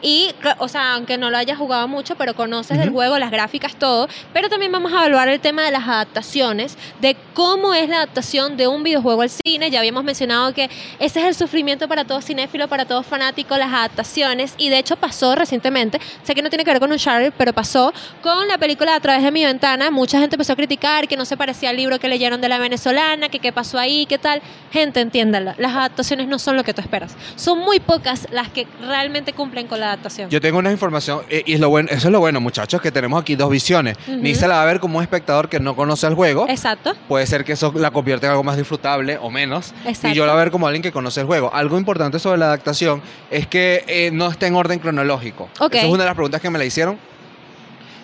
y, 0.01 0.30
o 0.57 0.68
sea, 0.68 0.94
aunque 0.94 1.18
no 1.18 1.30
lo 1.30 1.38
haya 1.38 1.56
jugado 1.56 1.88
mucho, 1.88 2.15
pero 2.15 2.36
conoces 2.36 2.77
del 2.77 2.89
Ujú. 2.89 2.98
juego, 2.98 3.19
las 3.19 3.31
gráficas, 3.31 3.75
todo. 3.75 4.07
Pero 4.33 4.50
también 4.50 4.71
vamos 4.71 4.92
a 4.94 4.98
evaluar 5.00 5.27
el 5.30 5.39
tema 5.39 5.63
de 5.63 5.71
las 5.71 5.88
adaptaciones, 5.88 6.77
de 7.00 7.15
cómo 7.33 7.74
es 7.74 7.89
la 7.89 7.98
adaptación 7.98 8.57
de 8.57 8.68
un 8.68 8.83
videojuego 8.83 9.21
al 9.21 9.30
cine. 9.30 9.69
Ya 9.69 9.80
habíamos 9.80 10.03
mencionado 10.03 10.53
que 10.53 10.69
ese 11.00 11.19
es 11.19 11.25
el 11.25 11.36
sufrimiento 11.36 11.88
para 11.88 12.06
todo 12.06 12.21
cinéfilo, 12.21 12.68
para 12.68 12.86
todo 12.86 13.03
fanático, 13.03 13.57
las 13.57 13.74
adaptaciones. 13.74 14.56
Y 14.57 14.69
de 14.69 14.80
hecho 14.80 14.95
pasó 14.95 15.36
recientemente, 15.36 16.00
sé 16.24 16.36
que 16.36 16.42
no 16.42 16.50
tiene 16.50 16.63
que 16.63 16.71
ver 16.71 16.80
con 16.80 16.89
un 16.89 16.94
Uncharted, 16.94 17.33
pero 17.38 17.53
pasó 17.53 17.94
con 18.21 18.48
la 18.48 18.57
película 18.57 18.95
A 18.95 19.00
través 19.00 19.24
de 19.24 19.31
mi 19.31 19.45
ventana. 19.45 19.92
Mucha 19.92 20.19
gente 20.19 20.36
empezó 20.36 20.53
a 20.53 20.56
criticar 20.56 21.07
que 21.07 21.15
no 21.15 21.25
se 21.25 21.38
parecía 21.38 21.69
al 21.69 21.77
libro 21.77 22.00
que 22.00 22.07
leyeron 22.07 22.42
de 22.42 22.50
la 22.50 22.57
venezolana, 22.57 23.30
que 23.30 23.39
qué 23.39 23.51
pasó 23.53 23.80
ahí, 23.80 24.06
qué 24.06 24.18
tal. 24.18 24.42
Gente, 24.71 25.00
entiéndala, 25.00 25.56
las 25.57 25.74
adaptaciones 25.75 26.27
no 26.27 26.39
son 26.39 26.57
lo 26.57 26.63
que 26.63 26.74
tú 26.74 26.81
esperas. 26.81 27.15
Son 27.36 27.59
muy 27.59 27.80
pocas 27.80 28.27
las 28.31 28.50
que 28.50 28.68
realmente 28.86 29.33
cumplen 29.33 29.68
con 29.68 29.80
la 29.80 29.90
adaptación. 29.93 30.29
Yo 30.29 30.41
tengo 30.41 30.59
una 30.59 30.71
información, 30.71 31.21
eh, 31.29 31.43
y 31.45 31.53
es 31.53 31.59
lo 31.59 31.69
bueno, 31.69 31.89
eso 31.91 32.07
es 32.07 32.11
lo 32.11 32.19
bueno, 32.19 32.39
muchachos, 32.41 32.81
que 32.81 32.91
tenemos 32.91 33.21
aquí 33.21 33.35
dos 33.35 33.49
visiones. 33.49 33.97
Ujú. 34.07 34.17
Nisa 34.17 34.47
la 34.47 34.55
va 34.55 34.63
a 34.63 34.65
ver 34.65 34.79
como 34.79 34.97
un 34.97 35.03
espectador 35.03 35.49
que 35.49 35.59
no 35.59 35.75
conoce 35.75 36.07
el 36.07 36.15
juego. 36.15 36.47
Exacto. 36.49 36.93
Puede 37.07 37.25
ser 37.27 37.43
que 37.43 37.53
eso 37.53 37.73
la 37.75 37.91
convierta 37.91 38.27
en 38.27 38.31
algo 38.31 38.43
más 38.43 38.57
disfrutable 38.57 39.17
o 39.21 39.29
menos. 39.29 39.73
Exacto. 39.85 40.09
Y 40.09 40.13
yo 40.13 40.25
la 40.25 40.33
voy 40.33 40.41
a 40.41 40.43
ver 40.43 40.51
como 40.51 40.67
alguien 40.67 40.81
que 40.81 40.91
conoce 40.91 41.21
el 41.21 41.27
juego. 41.27 41.53
Algo 41.53 41.77
importante 41.77 42.19
sobre 42.19 42.38
la 42.38 42.45
adaptación 42.45 43.01
es 43.29 43.47
que 43.47 43.83
eh, 43.88 44.09
no 44.11 44.29
está 44.29 44.47
en 44.47 44.55
orden 44.55 44.79
cronológico. 44.79 45.49
Ok. 45.59 45.75
Esa 45.75 45.85
es 45.85 45.91
una 45.91 46.03
de 46.03 46.09
las 46.09 46.15
preguntas 46.15 46.41
que 46.41 46.49
me 46.49 46.59
la 46.59 46.65
hicieron. 46.65 46.97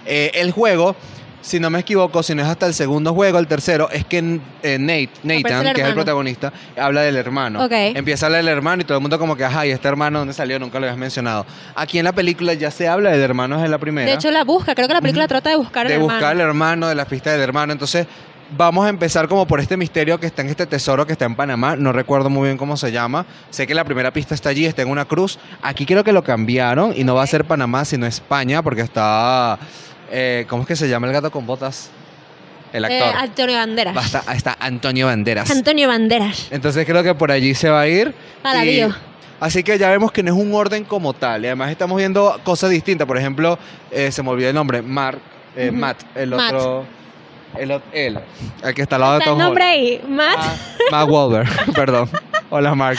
Eh, 0.05 0.31
el 0.35 0.51
juego, 0.51 0.95
si 1.47 1.61
no 1.61 1.69
me 1.69 1.79
equivoco, 1.79 2.21
si 2.23 2.35
no 2.35 2.41
es 2.41 2.47
hasta 2.49 2.65
el 2.65 2.73
segundo 2.73 3.13
juego, 3.13 3.39
el 3.39 3.47
tercero, 3.47 3.89
es 3.89 4.03
que 4.03 4.17
eh, 4.17 4.77
Nate, 4.77 5.09
Nathan, 5.23 5.33
el 5.33 5.43
que 5.43 5.47
es 5.47 5.55
el 5.55 5.79
hermano. 5.79 5.93
protagonista, 5.95 6.51
habla 6.77 7.01
del 7.01 7.15
hermano. 7.15 7.63
Ok. 7.63 7.71
Empieza 7.71 8.25
a 8.25 8.27
hablar 8.27 8.43
del 8.43 8.53
hermano 8.53 8.81
y 8.81 8.85
todo 8.85 8.97
el 8.97 9.01
mundo 9.01 9.17
como 9.17 9.37
que, 9.37 9.45
ajá, 9.45 9.65
¿y 9.65 9.71
este 9.71 9.87
hermano 9.87 10.19
dónde 10.19 10.33
salió? 10.33 10.59
Nunca 10.59 10.77
lo 10.77 10.85
habías 10.85 10.97
mencionado. 10.97 11.45
Aquí 11.73 11.99
en 11.99 12.03
la 12.03 12.11
película 12.11 12.53
ya 12.53 12.69
se 12.69 12.89
habla 12.89 13.11
del 13.11 13.21
hermano 13.21 13.63
en 13.63 13.71
la 13.71 13.77
primera 13.77 14.05
De 14.05 14.13
hecho, 14.13 14.29
la 14.29 14.43
busca. 14.43 14.75
Creo 14.75 14.89
que 14.89 14.93
la 14.93 15.01
película 15.01 15.25
trata 15.29 15.49
de 15.49 15.55
buscar 15.55 15.87
de 15.87 15.93
al 15.93 16.01
buscar 16.01 16.25
al 16.25 16.41
hermano. 16.41 16.49
hermano, 16.49 16.87
de 16.89 16.95
la 16.95 17.05
pista 17.05 17.31
del 17.31 17.39
hermano. 17.39 17.71
Entonces, 17.71 18.07
vamos 18.57 18.85
a 18.85 18.89
empezar 18.89 19.29
como 19.29 19.47
por 19.47 19.61
este 19.61 19.77
misterio 19.77 20.19
que 20.19 20.25
está 20.25 20.41
en 20.41 20.49
este 20.49 20.65
tesoro 20.65 21.05
que 21.05 21.13
está 21.13 21.23
en 21.23 21.35
Panamá. 21.35 21.77
No 21.77 21.93
recuerdo 21.93 22.29
muy 22.29 22.47
bien 22.47 22.57
cómo 22.57 22.75
se 22.75 22.91
llama. 22.91 23.25
Sé 23.51 23.65
que 23.65 23.73
la 23.73 23.85
primera 23.85 24.11
pista 24.11 24.35
está 24.35 24.49
allí, 24.49 24.65
está 24.65 24.81
en 24.81 24.89
una 24.89 25.05
cruz. 25.05 25.39
Aquí 25.61 25.85
creo 25.85 26.03
que 26.03 26.11
lo 26.11 26.25
cambiaron 26.25 26.93
y 26.93 27.05
no 27.05 27.15
va 27.15 27.23
a 27.23 27.27
ser 27.27 27.45
Panamá, 27.45 27.85
sino 27.85 28.05
España, 28.05 28.61
porque 28.61 28.81
está. 28.81 29.57
Eh, 30.11 30.45
¿Cómo 30.49 30.63
es 30.63 30.67
que 30.67 30.75
se 30.75 30.87
llama 30.89 31.07
el 31.07 31.13
gato 31.13 31.31
con 31.31 31.45
botas? 31.45 31.89
El 32.73 32.83
Eh, 32.85 32.99
actor. 33.01 33.23
Antonio 33.23 33.55
Banderas. 33.57 33.93
Basta, 33.95 34.23
está 34.33 34.57
Antonio 34.59 35.05
Banderas. 35.07 35.49
Antonio 35.49 35.87
Banderas. 35.87 36.47
Entonces 36.51 36.85
creo 36.85 37.01
que 37.03 37.15
por 37.15 37.31
allí 37.31 37.55
se 37.55 37.69
va 37.69 37.81
a 37.81 37.87
ir. 37.87 38.13
A 38.43 38.53
la 38.53 38.65
y-. 38.65 38.87
Así 39.39 39.63
que 39.63 39.77
ya 39.77 39.89
vemos 39.89 40.11
que 40.11 40.23
no 40.23 40.33
es 40.33 40.37
un 40.41 40.53
orden 40.53 40.83
como 40.83 41.13
tal. 41.13 41.43
Y 41.43 41.47
además 41.47 41.69
estamos 41.71 41.97
viendo 41.97 42.39
cosas 42.43 42.69
distintas. 42.71 43.07
Por 43.07 43.17
ejemplo, 43.17 43.57
eh, 43.91 44.11
se 44.11 44.21
me 44.23 44.29
olvidó 44.29 44.49
el 44.49 44.55
nombre. 44.55 44.81
Mark, 44.81 45.19
eh, 45.55 45.69
Ujú. 45.69 45.77
Matt, 45.77 45.97
el 46.15 46.29
Matt. 46.31 46.53
otro. 46.55 46.85
El, 47.57 47.71
él, 47.93 48.19
el 48.63 48.73
que 48.73 48.81
está 48.81 48.95
al 48.97 49.01
lado 49.01 49.13
de 49.13 49.19
Está 49.19 49.31
el 49.31 49.37
Tom 49.37 49.45
nombre 49.45 49.63
Holland. 49.63 49.79
ahí. 49.85 50.01
Matt. 50.09 50.37
Ah, 50.37 50.55
Mark 50.91 51.09
Wahlberg, 51.11 51.49
perdón. 51.75 52.09
Hola, 52.49 52.73
Mark. 52.75 52.97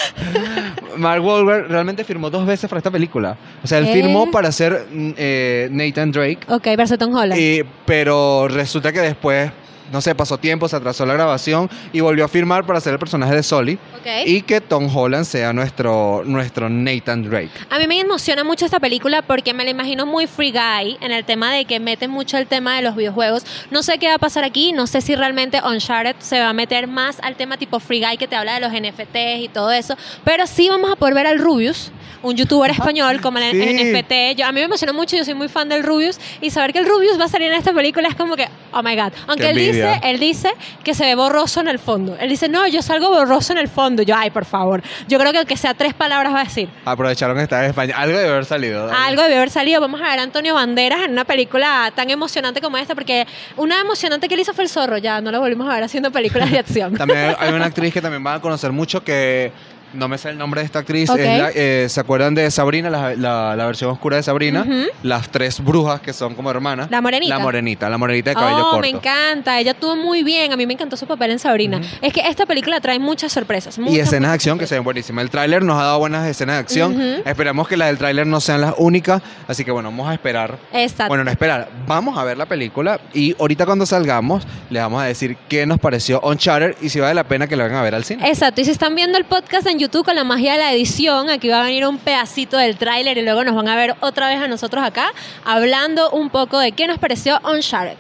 Mark 0.97 1.25
Wahlberg 1.25 1.69
realmente 1.69 2.05
firmó 2.05 2.29
dos 2.31 2.45
veces 2.47 2.69
para 2.69 2.79
esta 2.79 2.91
película. 2.91 3.37
O 3.63 3.67
sea, 3.67 3.79
él 3.79 3.87
firmó 3.87 4.31
para 4.31 4.53
ser 4.53 4.87
mm, 4.93 5.11
eh, 5.17 5.69
Nathan 5.71 6.11
Drake. 6.13 6.41
Ok, 6.49 6.65
verso 6.77 6.99
Tom 6.99 7.15
Holland. 7.15 7.41
y- 7.41 7.63
pero 7.87 8.49
resulta 8.49 8.93
que 8.93 9.01
después 9.01 9.51
no 9.93 10.01
sé, 10.01 10.15
pasó 10.15 10.39
tiempo, 10.39 10.69
se 10.69 10.77
atrasó 10.77 11.07
la 11.07 11.15
grabación 11.15 11.71
y 11.93 12.01
volvió 12.01 12.25
a 12.25 12.29
firmar 12.29 12.67
para 12.67 12.81
ser 12.81 12.93
el 12.93 12.99
personaje 12.99 13.35
de 13.35 13.43
Sully. 13.43 13.79
Ok. 13.99 14.07
Y 14.27 14.43
que 14.43 14.61
Tom 14.61 14.95
Holland 14.95 15.25
sea 15.25 15.53
nuestro, 15.53 16.23
nuestro 16.25 16.69
Nathan 16.69 17.23
Drake. 17.23 17.51
A 17.71 17.79
mí 17.79 17.87
me 17.87 18.01
emociona 18.01 18.45
mucho 18.45 18.65
esta 18.65 18.81
película 18.81 19.23
porque 19.23 19.55
me 19.55 19.65
la 19.65 19.71
imagino 19.71 20.07
muy 20.07 20.27
free 20.27 20.53
guy 20.53 20.97
en 21.01 21.13
el 21.13 21.25
tema 21.25 21.53
de 21.53 21.65
que 21.65 21.81
mete 21.81 22.09
mucho 22.09 22.39
el 22.39 22.47
tema 22.47 22.77
de 22.77 22.83
los 22.83 22.97
videojuegos. 22.97 23.45
No 23.71 23.83
sé 23.83 23.99
qué 23.99 24.09
va 24.09 24.15
a 24.15 24.19
pasar 24.19 24.45
aquí, 24.45 24.73
no 24.73 24.87
sé 24.87 25.01
si 25.01 25.15
realmente 25.15 25.61
Uncharted 25.63 26.17
se 26.19 26.41
va 26.41 26.51
a 26.51 26.53
meter 26.53 26.87
más 26.87 27.19
al 27.23 27.37
tema 27.37 27.57
tipo 27.57 27.81
free 27.81 28.01
guy 28.01 28.17
que 28.17 28.29
te 28.29 28.37
habla 28.37 28.55
de 28.55 28.61
los 28.61 28.73
NFTs 28.73 29.43
y 29.43 29.49
todo 29.49 29.73
eso, 29.73 29.97
pero 30.25 30.47
sí 30.47 30.69
vamos 30.69 30.91
a 30.93 30.97
poder 30.97 31.15
ver 31.15 31.27
al 31.27 31.39
Rubius, 31.39 31.93
un 32.23 32.37
youtuber 32.37 32.71
español 32.71 33.21
como 33.21 33.39
el 33.39 33.51
Sí. 33.53 33.59
NFT. 33.59 34.37
Yo, 34.39 34.47
a 34.47 34.53
mí 34.53 34.61
me 34.61 34.67
emociona 34.67 34.93
mucho, 34.93 35.17
yo 35.17 35.25
soy 35.25 35.35
muy 35.35 35.49
fan 35.49 35.69
del 35.69 35.83
Rubius 35.83 36.19
y 36.41 36.51
saber 36.51 36.73
que 36.73 36.79
el 36.81 36.87
Rubius 36.87 37.19
va 37.21 37.25
a 37.25 37.29
salir 37.29 37.49
en 37.49 37.55
esta 37.55 37.73
película 37.73 38.09
es 38.09 38.15
como 38.15 38.37
que, 38.37 38.47
oh 38.73 38.83
my 38.83 38.95
god. 38.97 39.13
Aunque 39.27 39.51
él 39.51 39.57
dice, 39.57 40.01
él 40.03 40.19
dice 40.21 40.51
que 40.85 40.95
se 40.95 41.05
ve 41.05 41.15
borroso 41.15 41.61
en 41.61 41.69
el 41.69 41.79
fondo. 41.79 42.17
Él 42.19 42.29
dice, 42.29 42.49
no, 42.49 42.67
yo 42.69 42.83
salgo 42.83 43.09
borroso 43.11 43.53
en 43.53 43.59
el 43.59 43.69
fondo. 43.69 44.03
Yo, 44.03 44.15
ay, 44.17 44.31
por 44.31 44.45
favor. 44.45 44.83
Yo 45.09 45.19
creo 45.19 45.33
que 45.33 45.39
aunque 45.39 45.57
sea 45.57 45.75
tres 45.75 45.95
palabras 45.95 46.33
va 46.35 46.41
a 46.41 46.45
decir. 46.45 46.69
Aprovecharon 46.85 47.37
que 47.37 47.43
estaba 47.45 47.65
en 47.65 47.71
España. 47.71 47.95
Algo 47.97 48.17
debe 48.19 48.31
haber 48.31 48.45
salido. 48.45 48.87
Dani. 48.87 48.99
Algo 49.07 49.23
debe 49.23 49.37
haber 49.37 49.51
salido. 49.51 49.81
Vamos 49.81 50.01
a 50.01 50.05
ver 50.05 50.19
a 50.19 50.23
Antonio 50.23 50.55
Banderas 50.55 51.01
en 51.05 51.13
una 51.13 51.25
película 51.25 51.91
tan 51.95 52.11
emocionante 52.11 52.61
como 52.61 52.77
esta, 52.79 52.95
porque 52.95 53.27
una 53.57 53.81
emocionante 53.81 54.29
que 54.29 54.35
él 54.35 54.41
hizo 54.41 54.53
fue 54.55 54.65
El 54.65 54.71
Zorro. 54.71 54.99
Ya 54.99 55.21
no 55.21 55.31
lo 55.31 55.41
volvimos 55.41 55.69
a 55.69 55.75
ver 55.75 55.85
haciendo 55.85 56.11
películas 56.11 56.51
de 56.51 56.59
acción. 56.59 56.95
También 56.95 57.35
hay 57.39 57.53
una 57.53 57.67
actriz 57.67 57.93
que 57.93 58.01
también 58.01 58.23
van 58.23 58.37
a 58.37 58.41
conocer 58.41 58.73
mucho 58.73 59.03
que 59.03 59.53
no 59.93 60.09
me 60.09 60.19
sé 60.19 60.31
el 60.31 60.39
nombre 60.39 60.61
de 60.61 60.67
esta 60.67 60.81
actriz. 60.81 61.09
Es 61.11 61.39
la- 61.39 61.51
eh, 61.55 61.87
¿Se 61.89 62.01
acuerdan 62.01 62.35
de 62.35 62.51
Sabrina, 62.51 62.91
la, 62.91 63.15
la- 63.15 63.57
la 63.57 63.67
versión 63.67 63.91
oscura 63.91 64.17
de 64.17 64.23
Sabrina? 64.23 64.67
Las 65.03 65.29
tres 65.31 65.63
brujas 65.63 66.01
que 66.01 66.13
son 66.13 66.35
como 66.35 66.51
hermanas. 66.51 66.91
La 66.91 67.01
morenita. 67.01 67.37
La 67.37 67.43
morenita, 67.43 67.89
la 67.89 67.99
morenita 67.99 68.31
de 68.31 68.37
cabello 68.37 68.59
Oh, 68.67 68.71
corto. 68.73 68.81
me 68.81 68.89
encanta. 68.89 69.59
Ella 69.61 69.73
estuvo 69.73 69.97
muy 69.97 70.23
bien. 70.23 70.53
A 70.53 70.57
mí 70.57 70.67
me 70.67 70.75
encantó 70.75 70.97
su 70.97 71.07
papel 71.07 71.31
en 71.33 71.39
Sabrina. 71.39 71.81
Es 72.03 72.13
que 72.13 72.21
esta 72.21 72.47
película 72.47 72.81
trae 72.81 72.99
muchas 72.99 73.33
sorpresas. 73.33 73.79
Y 73.79 73.81
muchas, 73.83 73.99
escenas 74.09 74.31
de 74.31 74.35
acción 74.35 74.59
que 74.59 74.67
se 74.67 74.75
ven 74.75 74.85
buenísimas. 74.85 75.23
El 75.25 75.31
tráiler 75.31 75.63
nos 75.63 75.81
ha 75.81 75.85
dado 75.85 75.99
buenas 75.99 76.27
escenas 76.27 76.57
de 76.57 76.61
acción. 76.61 77.23
Esperamos 77.25 77.69
que 77.69 77.77
las 77.77 77.89
del 77.89 77.99
tráiler 77.99 78.27
no 78.27 78.41
sean 78.41 78.61
las 78.61 78.75
únicas. 78.79 79.23
Así 79.47 79.65
que 79.65 79.71
bueno, 79.71 79.91
vamos 79.91 80.09
a 80.09 80.15
esperar. 80.15 80.59
Exacto. 80.73 81.09
Bueno, 81.09 81.25
no 81.25 81.31
esperar. 81.31 81.69
Vamos 81.87 82.19
a 82.19 82.25
ver 82.25 82.37
la 82.37 82.47
película 82.47 83.01
y 83.15 83.35
ahorita 83.39 83.65
cuando 83.67 83.87
salgamos 83.87 84.47
les 84.71 84.83
vamos 84.83 85.03
a 85.03 85.07
decir 85.07 85.37
qué 85.49 85.67
nos 85.67 85.79
pareció 85.79 86.21
Uncharted 86.23 86.77
y 86.83 86.89
si 86.91 87.01
vale 87.01 87.15
la 87.15 87.25
pena 87.25 87.47
que 87.47 87.57
lo 87.57 87.63
vayan 87.65 87.79
a 87.79 87.83
ver 87.83 87.95
al 87.95 88.05
cine. 88.05 88.29
Exacto, 88.29 88.61
y 88.61 88.65
si 88.65 88.71
están 88.71 88.95
viendo 88.95 89.17
el 89.19 89.25
podcast 89.25 89.67
en 89.67 89.78
YouTube 89.79 90.05
con 90.05 90.15
la 90.15 90.25
magia 90.25 90.53
de 90.53 90.59
la 90.59 90.73
edición, 90.73 91.31
aquí 91.31 91.49
va 91.49 91.61
a 91.61 91.65
venir 91.65 91.87
un 91.87 91.99
pedacito 91.99 92.57
del 92.57 92.77
tráiler 92.77 93.17
y 93.19 93.23
luego 93.23 93.45
nos 93.45 93.55
van 93.55 93.69
a 93.69 93.77
ver 93.77 93.95
otra 94.01 94.29
vez 94.29 94.41
a 94.41 94.49
nosotros 94.49 94.85
acá 94.85 95.13
hablando 95.45 96.11
un 96.11 96.31
poco 96.31 96.59
de 96.59 96.73
qué 96.73 96.87
nos 96.87 96.99
pareció 96.99 97.41
Uncharted. 97.45 97.97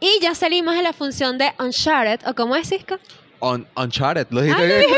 Y 0.00 0.18
ya 0.20 0.34
salimos 0.34 0.74
de 0.74 0.82
la 0.82 0.92
función 0.92 1.38
de 1.38 1.52
Uncharted, 1.58 2.26
o 2.28 2.34
como 2.34 2.56
es 2.56 2.68
Cisco. 2.68 2.98
Un- 3.40 3.66
Uncharted, 3.76 4.26
lo 4.30 4.40
dijiste 4.42 4.62
Ay, 4.62 4.68
bien. 4.86 4.90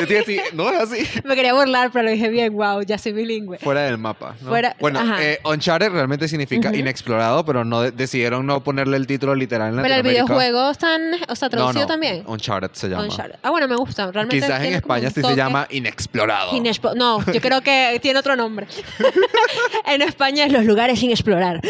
Yo 0.00 0.06
te 0.06 0.12
iba 0.12 0.20
a 0.22 0.24
decir, 0.24 0.40
no 0.52 0.70
es 0.70 0.80
así. 0.80 1.20
Me 1.24 1.34
quería 1.34 1.54
burlar, 1.54 1.90
pero 1.92 2.04
lo 2.04 2.10
dije 2.10 2.28
bien, 2.28 2.52
wow, 2.54 2.82
ya 2.82 2.98
soy 2.98 3.12
bilingüe. 3.12 3.58
Fuera 3.58 3.82
del 3.82 3.98
mapa. 3.98 4.34
¿no? 4.42 4.48
Fuera- 4.48 4.76
bueno, 4.80 5.00
eh, 5.20 5.38
Uncharted 5.44 5.90
realmente 5.90 6.28
significa 6.28 6.74
inexplorado, 6.74 7.44
pero 7.44 7.64
no 7.64 7.82
de- 7.82 7.90
decidieron 7.92 8.46
no 8.46 8.62
ponerle 8.62 8.96
el 8.96 9.06
título 9.06 9.34
literal 9.34 9.74
en 9.76 9.82
Pero 9.82 9.94
el 9.94 10.02
videojuego 10.02 10.70
están, 10.70 11.02
o 11.28 11.34
sea, 11.36 11.46
No, 11.48 11.50
traducido 11.50 11.82
no, 11.82 11.86
también. 11.86 12.24
Uncharted 12.26 12.70
se 12.72 12.88
llama. 12.88 13.04
Uncharted. 13.04 13.36
Ah, 13.42 13.50
bueno, 13.50 13.68
me 13.68 13.76
gusta. 13.76 14.10
Realmente 14.12 14.36
Quizás 14.36 14.62
en 14.62 14.74
España 14.74 15.10
sí 15.10 15.22
se 15.22 15.34
llama 15.36 15.66
inexplorado. 15.70 16.52
Inexplo- 16.52 16.94
no, 16.94 17.24
yo 17.32 17.40
creo 17.40 17.60
que 17.62 17.98
tiene 18.02 18.18
otro 18.18 18.36
nombre. 18.36 18.66
en 19.86 20.02
España 20.02 20.44
es 20.46 20.52
los 20.52 20.64
lugares 20.64 20.98
sin 21.00 21.10
explorar. 21.10 21.60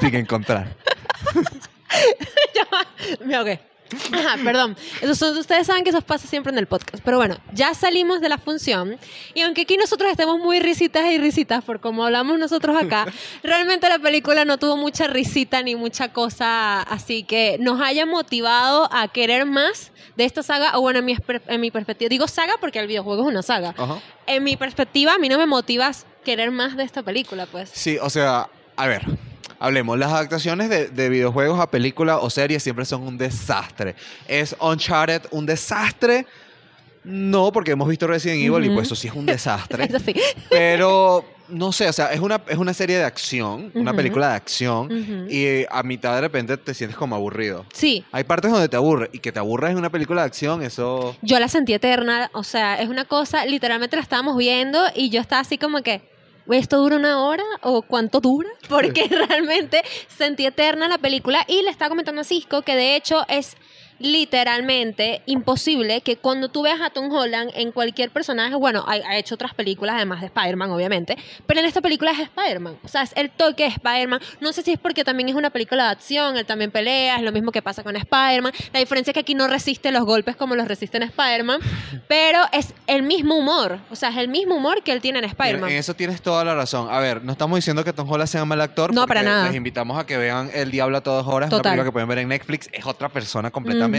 Sin 0.00 0.14
encontrar. 0.14 0.68
Me 3.24 3.34
ahogué. 3.36 3.60
Ajá, 4.12 4.38
perdón. 4.42 4.76
Ustedes 5.02 5.66
saben 5.66 5.84
que 5.84 5.90
eso 5.90 6.00
pasa 6.00 6.26
siempre 6.26 6.52
en 6.52 6.58
el 6.58 6.66
podcast. 6.66 7.02
Pero 7.04 7.16
bueno, 7.16 7.38
ya 7.52 7.74
salimos 7.74 8.20
de 8.20 8.28
la 8.28 8.38
función. 8.38 8.98
Y 9.34 9.42
aunque 9.42 9.62
aquí 9.62 9.76
nosotros 9.76 10.10
estemos 10.10 10.38
muy 10.38 10.60
risitas 10.60 11.10
y 11.10 11.18
risitas 11.18 11.64
por 11.64 11.80
como 11.80 12.04
hablamos 12.04 12.38
nosotros 12.38 12.76
acá, 12.80 13.06
realmente 13.42 13.88
la 13.88 13.98
película 13.98 14.44
no 14.44 14.58
tuvo 14.58 14.76
mucha 14.76 15.06
risita 15.06 15.62
ni 15.62 15.74
mucha 15.74 16.12
cosa 16.12 16.82
así 16.82 17.22
que 17.22 17.56
nos 17.60 17.80
haya 17.80 18.06
motivado 18.06 18.88
a 18.92 19.08
querer 19.08 19.46
más 19.46 19.92
de 20.16 20.24
esta 20.24 20.42
saga. 20.42 20.78
O 20.78 20.80
bueno, 20.80 21.00
en 21.00 21.04
mi, 21.04 21.16
en 21.48 21.60
mi 21.60 21.70
perspectiva. 21.70 22.08
Digo 22.08 22.28
saga 22.28 22.54
porque 22.60 22.78
el 22.78 22.86
videojuego 22.86 23.22
es 23.22 23.28
una 23.28 23.42
saga. 23.42 23.74
Ajá. 23.76 23.98
En 24.26 24.44
mi 24.44 24.56
perspectiva, 24.56 25.14
a 25.14 25.18
mí 25.18 25.28
no 25.28 25.38
me 25.38 25.46
motiva 25.46 25.90
querer 26.24 26.50
más 26.50 26.76
de 26.76 26.84
esta 26.84 27.02
película, 27.02 27.46
pues. 27.46 27.70
Sí, 27.72 27.98
o 28.00 28.10
sea, 28.10 28.48
a 28.76 28.86
ver, 28.86 29.02
hablemos. 29.60 29.96
Las 29.98 30.10
adaptaciones 30.12 30.68
de, 30.68 30.88
de 30.88 31.08
videojuegos 31.08 31.60
a 31.60 31.70
películas 31.70 32.18
o 32.20 32.28
series 32.30 32.62
siempre 32.62 32.84
son 32.84 33.02
un 33.02 33.16
desastre. 33.16 33.94
¿Es 34.26 34.56
Uncharted 34.60 35.22
un 35.30 35.46
desastre? 35.46 36.26
No, 37.02 37.50
porque 37.52 37.70
hemos 37.70 37.88
visto 37.88 38.06
Resident 38.06 38.42
Evil 38.42 38.64
y 38.70 38.74
pues 38.74 38.86
eso 38.88 38.94
sí 38.96 39.08
es 39.08 39.14
un 39.14 39.24
desastre. 39.26 39.84
Es 39.88 39.94
así. 39.94 40.14
Pero, 40.50 41.24
no 41.48 41.72
sé, 41.72 41.88
o 41.88 41.92
sea, 41.94 42.12
es 42.12 42.20
una, 42.20 42.42
es 42.46 42.58
una 42.58 42.74
serie 42.74 42.98
de 42.98 43.04
acción, 43.04 43.72
una 43.74 43.94
película 43.94 44.28
de 44.28 44.34
acción, 44.34 45.26
y 45.30 45.64
a 45.70 45.82
mitad 45.82 46.14
de 46.16 46.20
repente 46.20 46.58
te 46.58 46.74
sientes 46.74 46.98
como 46.98 47.16
aburrido. 47.16 47.64
Sí, 47.72 48.04
Hay 48.12 48.24
partes 48.24 48.50
donde 48.50 48.68
te 48.68 48.76
aburre, 48.76 49.08
y 49.14 49.18
que 49.18 49.32
te 49.32 49.38
aburras 49.38 49.70
en 49.70 49.78
una 49.78 49.88
película 49.90 50.20
de 50.20 50.26
acción, 50.26 50.62
eso... 50.62 51.16
yo 51.22 51.38
la 51.38 51.48
sentí 51.48 51.72
eterna, 51.72 52.30
o 52.34 52.44
sea, 52.44 52.78
es 52.82 52.88
una 52.90 53.06
cosa, 53.06 53.46
literalmente 53.46 53.96
la 53.96 54.02
estábamos 54.02 54.36
viendo 54.36 54.78
y 54.94 55.08
yo 55.08 55.22
estaba 55.22 55.40
así 55.40 55.56
como 55.56 55.80
que, 55.80 55.92
"Güey, 55.92 56.09
¿esto 56.52 56.78
dura 56.78 56.96
una 56.96 57.22
hora 57.24 57.44
o 57.62 57.82
cuánto 57.82 58.20
dura? 58.20 58.48
Porque 58.68 59.08
realmente 59.28 59.82
sentí 60.08 60.46
eterna 60.46 60.88
la 60.88 60.98
película 60.98 61.44
y 61.46 61.62
le 61.62 61.70
estaba 61.70 61.90
comentando 61.90 62.20
a 62.20 62.24
Cisco 62.24 62.62
que 62.62 62.76
de 62.76 62.96
hecho 62.96 63.24
es 63.28 63.56
literalmente 64.00 65.22
imposible 65.26 66.00
que 66.00 66.16
cuando 66.16 66.48
tú 66.48 66.62
veas 66.62 66.80
a 66.80 66.90
Tom 66.90 67.12
Holland 67.12 67.52
en 67.54 67.70
cualquier 67.70 68.10
personaje, 68.10 68.54
bueno, 68.56 68.84
ha, 68.86 68.92
ha 68.92 69.16
hecho 69.16 69.34
otras 69.34 69.54
películas 69.54 69.96
además 69.96 70.20
de 70.20 70.26
Spider-Man, 70.26 70.70
obviamente, 70.70 71.16
pero 71.46 71.60
en 71.60 71.66
esta 71.66 71.80
película 71.80 72.10
es 72.10 72.18
Spider-Man, 72.20 72.78
o 72.82 72.88
sea, 72.88 73.02
es 73.02 73.12
el 73.16 73.30
toque 73.30 73.64
de 73.64 73.68
Spider-Man, 73.68 74.20
no 74.40 74.52
sé 74.52 74.62
si 74.62 74.72
es 74.72 74.78
porque 74.78 75.04
también 75.04 75.28
es 75.28 75.34
una 75.34 75.50
película 75.50 75.84
de 75.84 75.90
acción, 75.90 76.36
él 76.36 76.46
también 76.46 76.70
pelea, 76.70 77.16
es 77.16 77.22
lo 77.22 77.32
mismo 77.32 77.52
que 77.52 77.62
pasa 77.62 77.82
con 77.82 77.94
Spider-Man, 77.94 78.52
la 78.72 78.80
diferencia 78.80 79.10
es 79.10 79.14
que 79.14 79.20
aquí 79.20 79.34
no 79.34 79.46
resiste 79.46 79.92
los 79.92 80.04
golpes 80.04 80.36
como 80.36 80.54
los 80.54 80.66
resiste 80.66 80.96
en 80.96 81.04
Spider-Man, 81.04 81.60
pero 82.08 82.40
es 82.52 82.74
el 82.86 83.02
mismo 83.02 83.36
humor, 83.36 83.78
o 83.90 83.96
sea, 83.96 84.08
es 84.08 84.16
el 84.16 84.28
mismo 84.28 84.56
humor 84.56 84.82
que 84.82 84.92
él 84.92 85.00
tiene 85.00 85.18
en 85.18 85.26
Spider-Man. 85.26 85.70
en 85.70 85.76
eso 85.76 85.94
tienes 85.94 86.22
toda 86.22 86.44
la 86.44 86.54
razón. 86.54 86.88
A 86.90 87.00
ver, 87.00 87.22
no 87.22 87.32
estamos 87.32 87.56
diciendo 87.56 87.84
que 87.84 87.92
Tom 87.92 88.10
Holland 88.10 88.28
sea 88.28 88.44
mal 88.44 88.60
actor. 88.60 88.94
No, 88.94 89.06
para 89.06 89.22
nada. 89.22 89.46
Les 89.46 89.56
invitamos 89.56 89.98
a 89.98 90.06
que 90.06 90.16
vean 90.16 90.50
El 90.54 90.70
Diablo 90.70 90.98
a 90.98 91.00
todas 91.02 91.26
horas. 91.26 91.50
Total. 91.50 91.60
Una 91.60 91.70
película 91.70 91.84
que 91.84 91.92
pueden 91.92 92.08
ver 92.08 92.18
en 92.18 92.28
Netflix. 92.28 92.68
Es 92.72 92.86
otra 92.86 93.08
persona 93.08 93.50
completamente. 93.50 93.89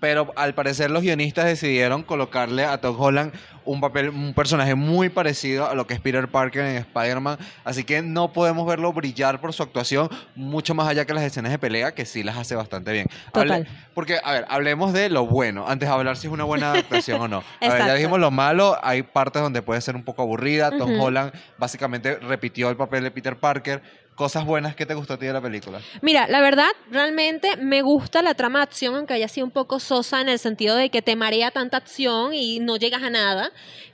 Pero 0.00 0.32
al 0.36 0.54
parecer 0.54 0.90
los 0.90 1.02
guionistas 1.02 1.46
decidieron 1.46 2.02
colocarle 2.02 2.64
a 2.64 2.78
Tom 2.78 2.96
Holland 2.98 3.32
un 3.64 3.80
papel, 3.80 4.10
un 4.10 4.34
personaje 4.34 4.74
muy 4.74 5.08
parecido 5.08 5.66
a 5.66 5.74
lo 5.74 5.86
que 5.86 5.94
es 5.94 6.00
Peter 6.00 6.28
Parker 6.28 6.64
en 6.64 6.76
Spider-Man. 6.76 7.38
Así 7.64 7.84
que 7.84 8.02
no 8.02 8.32
podemos 8.32 8.66
verlo 8.66 8.92
brillar 8.92 9.40
por 9.40 9.52
su 9.52 9.62
actuación 9.62 10.08
mucho 10.34 10.74
más 10.74 10.88
allá 10.88 11.04
que 11.04 11.14
las 11.14 11.24
escenas 11.24 11.52
de 11.52 11.58
pelea, 11.58 11.94
que 11.94 12.04
sí 12.04 12.22
las 12.22 12.36
hace 12.36 12.54
bastante 12.54 12.92
bien. 12.92 13.06
Total. 13.32 13.66
porque, 13.94 14.18
a 14.22 14.32
ver, 14.32 14.44
hablemos 14.48 14.92
de 14.92 15.08
lo 15.08 15.26
bueno, 15.26 15.66
antes 15.68 15.88
de 15.88 15.94
hablar 15.94 16.16
si 16.16 16.26
es 16.26 16.32
una 16.32 16.44
buena 16.44 16.72
adaptación 16.72 17.20
o 17.22 17.28
no. 17.28 17.42
A 17.60 17.68
ver, 17.68 17.78
ya 17.78 17.94
dijimos 17.94 18.20
lo 18.20 18.30
malo, 18.30 18.78
hay 18.82 19.02
partes 19.02 19.42
donde 19.42 19.62
puede 19.62 19.80
ser 19.80 19.96
un 19.96 20.04
poco 20.04 20.22
aburrida. 20.22 20.70
Tom. 20.76 21.00
Holland 21.00 21.32
básicamente 21.58 22.16
repitió 22.16 22.68
el 22.68 22.76
papel 22.76 23.04
de 23.04 23.10
Peter 23.10 23.36
Parker. 23.36 23.82
Cosas 24.14 24.44
buenas 24.44 24.76
que 24.76 24.86
te 24.86 24.94
gustó 24.94 25.14
a 25.14 25.18
ti 25.18 25.26
de 25.26 25.32
la 25.32 25.40
película. 25.40 25.80
Mira, 26.00 26.28
la 26.28 26.40
verdad, 26.40 26.70
realmente 26.90 27.56
me 27.56 27.82
gusta 27.82 28.22
la 28.22 28.34
trama 28.34 28.60
de 28.60 28.64
acción, 28.64 28.94
aunque 28.94 29.14
haya 29.14 29.26
sido 29.26 29.44
un 29.44 29.52
poco 29.52 29.80
sosa 29.80 30.20
en 30.20 30.28
el 30.28 30.38
sentido 30.38 30.76
de 30.76 30.88
que 30.90 31.02
te 31.02 31.16
marea 31.16 31.50
tanta 31.50 31.78
acción 31.78 32.32
y 32.32 32.60
no 32.60 32.76
llegas 32.76 33.02
a 33.02 33.10
nada. 33.10 33.50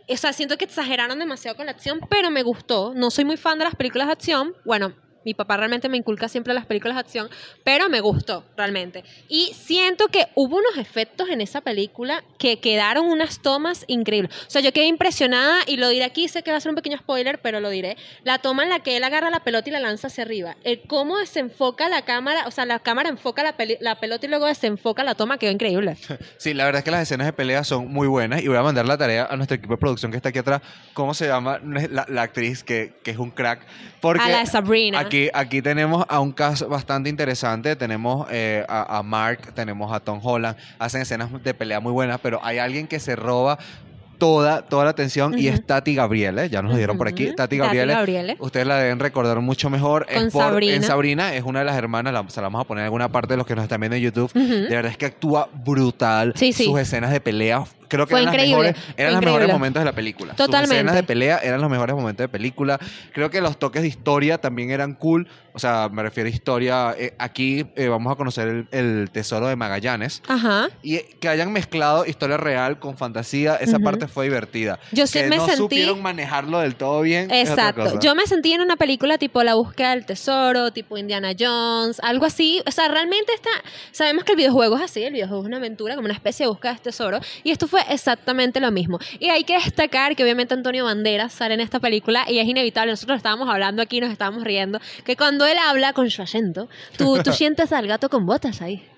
O 0.08 0.16
sea, 0.16 0.34
siento 0.34 0.58
que 0.58 0.66
exageraron 0.66 1.18
demasiado 1.18 1.56
con 1.56 1.66
la 1.66 1.72
acción, 1.72 2.00
pero 2.10 2.30
me 2.30 2.42
gustó. 2.42 2.92
No 2.94 3.10
soy 3.10 3.24
muy 3.24 3.38
fan 3.38 3.58
de 3.58 3.64
las 3.64 3.76
películas 3.76 4.08
de 4.08 4.12
acción. 4.12 4.52
Bueno, 4.66 4.94
mi 5.24 5.34
papá 5.34 5.56
realmente 5.56 5.88
me 5.88 5.96
inculca 5.96 6.28
siempre 6.28 6.54
las 6.54 6.66
películas 6.66 6.96
de 6.96 7.00
acción, 7.00 7.28
pero 7.64 7.88
me 7.88 8.00
gustó 8.00 8.44
realmente. 8.56 9.04
Y 9.28 9.52
siento 9.54 10.06
que 10.08 10.26
hubo 10.34 10.56
unos 10.56 10.78
efectos 10.78 11.28
en 11.28 11.40
esa 11.40 11.60
película 11.60 12.24
que 12.38 12.58
quedaron 12.60 13.06
unas 13.06 13.40
tomas 13.42 13.84
increíbles. 13.86 14.32
O 14.46 14.50
sea, 14.50 14.62
yo 14.62 14.72
quedé 14.72 14.86
impresionada 14.86 15.58
y 15.66 15.76
lo 15.76 15.88
diré 15.88 16.04
aquí, 16.04 16.28
sé 16.28 16.42
que 16.42 16.50
va 16.50 16.56
a 16.56 16.60
ser 16.60 16.70
un 16.70 16.76
pequeño 16.76 16.96
spoiler, 16.98 17.40
pero 17.40 17.60
lo 17.60 17.68
diré. 17.70 17.96
La 18.24 18.38
toma 18.38 18.62
en 18.62 18.70
la 18.70 18.80
que 18.80 18.96
él 18.96 19.04
agarra 19.04 19.30
la 19.30 19.40
pelota 19.40 19.68
y 19.68 19.72
la 19.72 19.80
lanza 19.80 20.06
hacia 20.06 20.24
arriba. 20.24 20.56
El 20.64 20.80
cómo 20.86 21.18
desenfoca 21.18 21.88
la 21.88 22.02
cámara, 22.02 22.44
o 22.46 22.50
sea, 22.50 22.64
la 22.64 22.78
cámara 22.78 23.08
enfoca 23.10 23.42
la, 23.42 23.56
peli- 23.56 23.78
la 23.80 24.00
pelota 24.00 24.26
y 24.26 24.28
luego 24.28 24.46
desenfoca 24.46 25.04
la 25.04 25.14
toma, 25.14 25.38
quedó 25.38 25.50
increíble. 25.50 25.96
Sí, 26.38 26.54
la 26.54 26.64
verdad 26.64 26.78
es 26.80 26.84
que 26.84 26.90
las 26.90 27.02
escenas 27.02 27.26
de 27.26 27.32
pelea 27.32 27.64
son 27.64 27.88
muy 27.92 28.08
buenas 28.08 28.42
y 28.42 28.48
voy 28.48 28.56
a 28.56 28.62
mandar 28.62 28.86
la 28.86 28.96
tarea 28.96 29.26
a 29.30 29.36
nuestro 29.36 29.56
equipo 29.56 29.74
de 29.74 29.78
producción 29.78 30.10
que 30.10 30.16
está 30.16 30.30
aquí 30.30 30.38
atrás. 30.38 30.62
¿Cómo 30.94 31.12
se 31.12 31.26
llama 31.26 31.60
la, 31.62 32.06
la 32.08 32.22
actriz 32.22 32.64
que, 32.64 32.94
que 33.02 33.10
es 33.10 33.18
un 33.18 33.30
crack? 33.30 33.60
Porque 34.00 34.22
a 34.22 34.28
la 34.28 34.46
Sabrina. 34.46 34.98
Aquí, 35.10 35.28
aquí 35.34 35.60
tenemos 35.60 36.04
a 36.08 36.20
un 36.20 36.30
caso 36.30 36.68
bastante 36.68 37.10
interesante. 37.10 37.74
Tenemos 37.74 38.28
eh, 38.30 38.64
a, 38.68 38.98
a 38.98 39.02
Mark, 39.02 39.52
tenemos 39.54 39.92
a 39.92 39.98
Tom 39.98 40.20
Holland. 40.22 40.56
Hacen 40.78 41.02
escenas 41.02 41.30
de 41.42 41.52
pelea 41.52 41.80
muy 41.80 41.90
buenas, 41.90 42.20
pero 42.20 42.38
hay 42.44 42.58
alguien 42.58 42.86
que 42.86 43.00
se 43.00 43.16
roba 43.16 43.58
toda, 44.20 44.62
toda 44.62 44.84
la 44.84 44.90
atención 44.90 45.36
y 45.36 45.48
es 45.48 45.66
Tati 45.66 45.96
Gabriele, 45.96 46.48
ya 46.48 46.62
nos 46.62 46.70
lo 46.70 46.76
dieron 46.76 46.96
por 46.96 47.08
aquí. 47.08 47.34
Tati 47.34 47.58
Tati 47.58 47.76
Gabriele, 47.86 48.36
ustedes 48.38 48.66
la 48.68 48.76
deben 48.76 49.00
recordar 49.00 49.40
mucho 49.40 49.68
mejor. 49.68 50.06
Con 50.06 50.26
es 50.26 50.32
por, 50.32 50.42
Sabrina. 50.42 50.74
En 50.76 50.82
Sabrina 50.84 51.34
es 51.34 51.42
una 51.42 51.58
de 51.58 51.64
las 51.64 51.76
hermanas, 51.76 52.12
la, 52.12 52.24
se 52.28 52.40
la 52.40 52.46
vamos 52.46 52.60
a 52.60 52.64
poner 52.64 52.82
en 52.82 52.84
alguna 52.84 53.08
parte 53.08 53.32
de 53.32 53.38
los 53.38 53.46
que 53.46 53.56
nos 53.56 53.64
están 53.64 53.80
viendo 53.80 53.96
en 53.96 54.02
YouTube. 54.02 54.32
De 54.32 54.68
verdad 54.68 54.92
es 54.92 54.98
que 54.98 55.06
actúa 55.06 55.48
brutal. 55.52 56.34
Sí, 56.36 56.52
sí. 56.52 56.66
Sus 56.66 56.78
escenas 56.78 57.10
de 57.10 57.20
pelea, 57.20 57.64
creo 57.90 58.06
que 58.06 58.12
Fue 58.12 58.22
eran, 58.22 58.32
increíble, 58.32 58.56
las 58.68 58.74
mejores, 58.76 58.84
fue 58.94 58.94
eran 59.02 59.12
los 59.12 59.20
mejores 59.20 59.34
increíble. 59.44 59.52
momentos 59.52 59.80
de 59.80 59.84
la 59.84 59.92
película. 59.92 60.34
Totalmente. 60.34 60.66
Sus 60.68 60.74
escenas 60.76 60.94
de 60.94 61.02
pelea 61.02 61.38
eran 61.42 61.60
los 61.60 61.70
mejores 61.70 61.94
momentos 61.94 62.24
de 62.24 62.28
película. 62.28 62.78
Creo 63.12 63.28
que 63.28 63.40
los 63.42 63.58
toques 63.58 63.82
de 63.82 63.88
historia 63.88 64.38
también 64.38 64.70
eran 64.70 64.94
cool. 64.94 65.28
O 65.52 65.58
sea, 65.58 65.88
me 65.92 66.02
refiero 66.02 66.28
a 66.28 66.30
historia. 66.32 66.94
eh, 66.96 67.12
aquí 67.18 67.66
eh, 67.74 67.88
vamos 67.88 68.12
a 68.12 68.16
conocer 68.16 68.48
el, 68.48 68.68
el 68.70 69.10
tesoro 69.10 69.48
de 69.48 69.56
Magallanes. 69.56 70.22
Ajá. 70.28 70.68
Y 70.82 70.98
que 71.20 71.28
hayan 71.28 71.52
mezclado 71.52 72.06
historia 72.06 72.36
real 72.36 72.78
con 72.78 72.96
fantasía, 72.96 73.56
esa 73.56 73.76
Ujú. 73.76 73.84
parte 73.84 74.06
fue 74.08 74.26
divertida. 74.26 74.78
Yo 74.92 75.06
sí 75.08 75.18
que 75.18 75.26
me 75.28 75.36
no 75.36 75.46
sentí- 75.48 75.56
supieron 75.56 76.00
manejarlo 76.02 76.60
del 76.60 76.76
todo 76.76 77.00
bien. 77.02 77.30
Exacto. 77.32 77.98
Yo 78.00 78.14
me 78.14 78.26
sentí 78.26 78.52
en 78.52 78.60
una 78.60 78.76
película 78.76 79.18
tipo 79.18 79.42
La 79.42 79.54
búsqueda 79.54 79.90
del 79.90 80.06
tesoro, 80.06 80.70
tipo 80.70 80.96
Indiana 80.96 81.32
Jones, 81.38 81.98
algo 82.00 82.24
así. 82.26 82.62
O 82.66 82.70
sea, 82.70 82.86
realmente 82.88 83.32
está. 83.34 83.50
Sabemos 83.90 84.22
que 84.24 84.32
el 84.32 84.36
videojuego 84.38 84.76
es 84.76 84.82
así, 84.82 85.02
el 85.02 85.12
videojuego 85.12 85.42
es 85.42 85.48
una 85.48 85.56
aventura, 85.56 85.96
como 85.96 86.04
una 86.04 86.14
especie 86.14 86.46
de 86.46 86.50
búsqueda 86.50 86.72
del 86.74 86.82
tesoro. 86.82 87.18
Y 87.42 87.50
esto 87.50 87.66
fue 87.66 87.79
exactamente 87.88 88.60
lo 88.60 88.70
mismo. 88.70 88.98
Y 89.18 89.28
hay 89.28 89.44
que 89.44 89.54
destacar 89.54 90.16
que 90.16 90.22
obviamente 90.22 90.54
Antonio 90.54 90.84
Banderas 90.84 91.32
sale 91.32 91.54
en 91.54 91.60
esta 91.60 91.80
película 91.80 92.24
y 92.28 92.38
es 92.38 92.46
inevitable. 92.46 92.92
Nosotros 92.92 93.16
estábamos 93.16 93.48
hablando 93.48 93.82
aquí, 93.82 94.00
nos 94.00 94.10
estábamos 94.10 94.44
riendo, 94.44 94.80
que 95.04 95.16
cuando 95.16 95.46
él 95.46 95.56
habla 95.58 95.92
con 95.92 96.10
su 96.10 96.22
acento, 96.22 96.68
tú, 96.96 97.22
tú 97.22 97.32
sientes 97.32 97.72
al 97.72 97.86
gato 97.86 98.08
con 98.08 98.26
botas 98.26 98.62
ahí. 98.62 98.89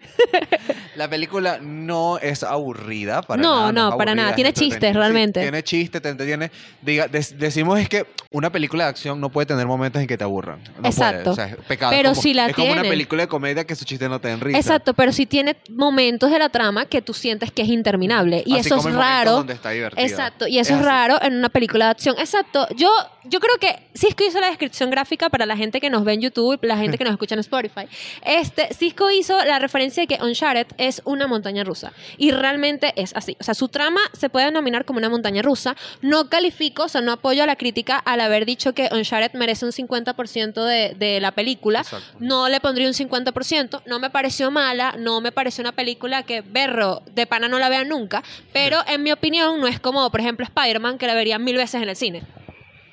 La 0.96 1.08
película 1.08 1.58
no 1.60 2.18
es 2.18 2.42
aburrida 2.42 3.22
para 3.22 3.42
No, 3.42 3.60
nada. 3.60 3.72
no, 3.72 3.88
es 3.90 3.96
para 3.96 4.14
nada. 4.14 4.30
es 4.30 4.36
Tiene 4.36 4.52
chistes, 4.52 4.94
realmente. 4.94 5.40
tiene 5.40 5.62
chiste, 5.62 6.00
te 6.00 6.08
entretiene. 6.10 6.50
Diga, 6.80 7.08
decimos 7.08 7.78
es 7.80 7.88
que 7.88 8.06
una 8.30 8.50
película 8.50 8.84
de 8.84 8.90
acción 8.90 9.20
no 9.20 9.30
puede 9.30 9.46
tener 9.46 9.66
momentos 9.66 10.00
en 10.00 10.06
que 10.08 10.16
te 10.18 10.24
aburran. 10.24 10.60
No 10.80 10.88
Exacto. 10.88 11.22
Puede. 11.22 11.30
O 11.30 11.34
sea, 11.34 11.46
es 11.46 11.56
pecado. 11.66 11.92
Pero 11.92 12.10
es 12.10 12.14
como, 12.16 12.22
si 12.22 12.34
la 12.34 12.46
Es 12.46 12.54
como 12.54 12.66
una 12.68 12.82
tiene. 12.82 12.88
película 12.90 13.22
de 13.22 13.28
comedia 13.28 13.64
que 13.64 13.74
su 13.74 13.84
chiste 13.84 14.08
no 14.08 14.20
te 14.20 14.28
den 14.28 14.40
risa. 14.40 14.58
Exacto, 14.58 14.94
pero 14.94 15.12
sí 15.12 15.26
tiene 15.26 15.56
momentos 15.70 16.30
de 16.30 16.38
la 16.38 16.48
trama 16.48 16.86
que 16.86 17.02
tú 17.02 17.14
sientes 17.14 17.50
que 17.52 17.62
es 17.62 17.68
interminable. 17.68 18.42
Y 18.46 18.52
Así 18.58 18.68
eso 18.68 18.76
como 18.76 18.88
es 18.90 18.94
raro. 18.94 19.32
donde 19.32 19.54
está 19.54 19.70
divertida. 19.70 20.02
Exacto, 20.04 20.46
y 20.46 20.58
eso 20.58 20.74
es, 20.74 20.82
raro 20.84 21.20
en 21.22 21.34
una 21.36 21.48
película 21.48 21.86
de 21.86 21.90
acción. 21.92 22.16
Exacto, 22.18 22.66
yo, 22.76 22.90
yo 23.24 23.40
creo 23.40 23.56
que 23.58 23.78
Cisco 23.94 24.24
hizo 24.24 24.40
la 24.40 24.48
descripción 24.48 24.90
gráfica 24.90 25.28
para 25.30 25.46
la 25.46 25.56
gente 25.56 25.80
que 25.80 25.90
nos 25.90 26.04
ve 26.04 26.14
en 26.14 26.20
YouTube, 26.22 26.58
la 26.62 26.76
gente 26.76 26.96
que 26.98 27.04
nos 27.04 27.12
escucha 27.12 27.34
en 27.34 27.40
Spotify. 27.40 27.86
Este, 28.24 28.72
Cisco 28.74 29.10
hizo 29.10 29.36
la 29.44 29.58
referencia 29.58 29.91
de 30.00 30.06
que 30.06 30.22
Uncharted 30.22 30.66
es 30.78 31.02
una 31.04 31.26
montaña 31.26 31.64
rusa. 31.64 31.92
Y 32.16 32.30
realmente 32.30 32.92
es 32.96 33.14
así. 33.14 33.36
O 33.40 33.44
sea, 33.44 33.54
su 33.54 33.68
trama 33.68 34.00
se 34.12 34.30
puede 34.30 34.46
denominar 34.46 34.84
como 34.84 34.98
una 34.98 35.08
montaña 35.08 35.42
rusa. 35.42 35.76
No 36.00 36.28
califico, 36.28 36.84
o 36.84 36.88
sea, 36.88 37.00
no 37.00 37.12
apoyo 37.12 37.42
a 37.42 37.46
la 37.46 37.56
crítica 37.56 37.98
al 37.98 38.20
haber 38.20 38.46
dicho 38.46 38.72
que 38.72 38.88
Uncharted 38.92 39.38
merece 39.38 39.64
un 39.64 39.72
50% 39.72 40.64
de, 40.64 40.94
de 40.98 41.20
la 41.20 41.32
película. 41.32 41.80
Exacto. 41.80 42.16
No 42.18 42.48
le 42.48 42.60
pondría 42.60 42.88
un 42.88 42.94
50%. 42.94 43.82
No 43.86 43.98
me 43.98 44.10
pareció 44.10 44.50
mala. 44.50 44.94
No 44.98 45.20
me 45.20 45.32
pareció 45.32 45.62
una 45.62 45.72
película 45.72 46.22
que, 46.22 46.40
berro, 46.42 47.02
de 47.12 47.26
pana 47.26 47.48
no 47.48 47.58
la 47.58 47.68
vean 47.68 47.88
nunca. 47.88 48.22
Pero 48.52 48.78
en 48.86 49.02
mi 49.02 49.12
opinión, 49.12 49.60
no 49.60 49.66
es 49.66 49.80
como, 49.80 50.10
por 50.10 50.20
ejemplo, 50.20 50.44
Spider-Man, 50.44 50.98
que 50.98 51.06
la 51.06 51.14
vería 51.14 51.38
mil 51.38 51.56
veces 51.56 51.82
en 51.82 51.88
el 51.88 51.96
cine. 51.96 52.22